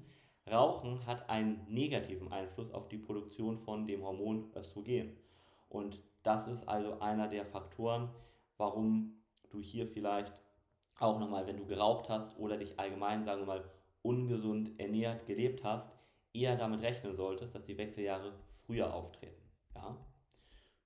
Rauchen 0.50 1.06
hat 1.06 1.30
einen 1.30 1.66
negativen 1.68 2.32
Einfluss 2.32 2.70
auf 2.72 2.88
die 2.88 2.98
Produktion 2.98 3.58
von 3.58 3.87
dem 3.87 4.02
Hormon 4.02 4.50
Östrogen. 4.54 5.16
Und 5.68 6.00
das 6.22 6.48
ist 6.48 6.68
also 6.68 7.00
einer 7.00 7.28
der 7.28 7.46
Faktoren, 7.46 8.08
warum 8.56 9.22
du 9.50 9.60
hier 9.60 9.87
vielleicht 9.87 10.43
auch 11.00 11.18
nochmal, 11.18 11.46
wenn 11.46 11.57
du 11.57 11.66
geraucht 11.66 12.09
hast 12.09 12.38
oder 12.38 12.57
dich 12.57 12.78
allgemein, 12.78 13.24
sagen 13.24 13.42
wir 13.42 13.46
mal, 13.46 13.64
ungesund 14.02 14.78
ernährt 14.78 15.26
gelebt 15.26 15.64
hast, 15.64 15.90
eher 16.33 16.57
damit 16.57 16.83
rechnen 16.83 17.16
solltest, 17.16 17.54
dass 17.54 17.64
die 17.64 17.78
Wechseljahre 17.78 18.33
früher 18.66 18.92
auftreten. 18.92 19.42
Ja? 19.74 19.96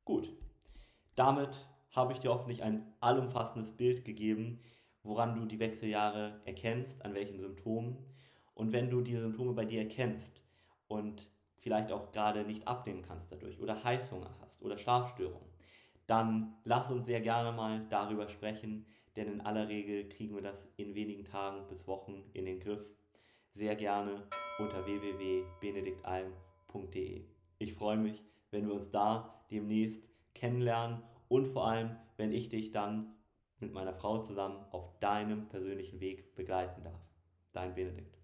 Gut. 0.05 0.31
Damit 1.15 1.67
habe 1.91 2.13
ich 2.13 2.21
dir 2.21 2.31
hoffentlich 2.31 2.63
ein 2.63 2.95
allumfassendes 3.01 3.73
Bild 3.73 4.05
gegeben, 4.05 4.61
woran 5.03 5.35
du 5.35 5.47
die 5.47 5.59
Wechseljahre 5.59 6.41
erkennst, 6.45 7.05
an 7.05 7.15
welchen 7.15 7.41
Symptomen. 7.41 7.99
Und 8.55 8.73
wenn 8.73 8.91
du 8.91 9.01
diese 9.01 9.23
Symptome 9.23 9.53
bei 9.53 9.65
dir 9.65 9.81
erkennst 9.81 10.41
und 10.87 11.27
vielleicht 11.57 11.91
auch 11.91 12.13
gerade 12.13 12.45
nicht 12.45 12.67
abnehmen 12.69 13.03
kannst 13.03 13.33
dadurch 13.33 13.61
oder 13.61 13.83
Heißhunger 13.83 14.31
hast 14.41 14.63
oder 14.63 14.77
Schlafstörungen, 14.77 15.49
dann 16.07 16.55
lass 16.65 16.91
uns 16.91 17.07
sehr 17.07 17.21
gerne 17.21 17.53
mal 17.53 17.87
darüber 17.91 18.29
sprechen, 18.29 18.87
denn 19.19 19.33
in 19.33 19.41
aller 19.41 19.69
Regel 19.69 20.09
kriegen 20.09 20.37
wir 20.37 20.43
das 20.43 20.69
in 20.77 20.95
wenigen 20.95 21.25
Tagen 21.25 21.67
bis 21.69 21.89
Wochen 21.89 22.23
in 22.35 22.45
den 22.45 22.61
Griff. 22.61 22.87
Sehr 23.53 23.75
gerne 23.75 24.23
unter 24.61 24.87
www.benediktalm.de. 24.87 27.25
Ich 27.59 27.75
freue 27.75 27.97
mich, 27.97 28.23
wenn 28.53 28.69
wir 28.69 28.75
uns 28.75 28.93
da 28.93 29.43
demnächst 29.51 30.09
kennenlernen 30.35 31.03
und 31.29 31.49
vor 31.49 31.67
allem, 31.67 31.97
wenn 32.17 32.31
ich 32.33 32.49
dich 32.49 32.71
dann 32.71 33.13
mit 33.59 33.73
meiner 33.73 33.93
Frau 33.93 34.23
zusammen 34.23 34.65
auf 34.71 34.97
deinem 35.01 35.49
persönlichen 35.49 35.99
Weg 35.99 36.37
begleiten 36.37 36.85
darf. 36.85 37.01
Dein 37.53 37.75
Benedikt. 37.75 38.18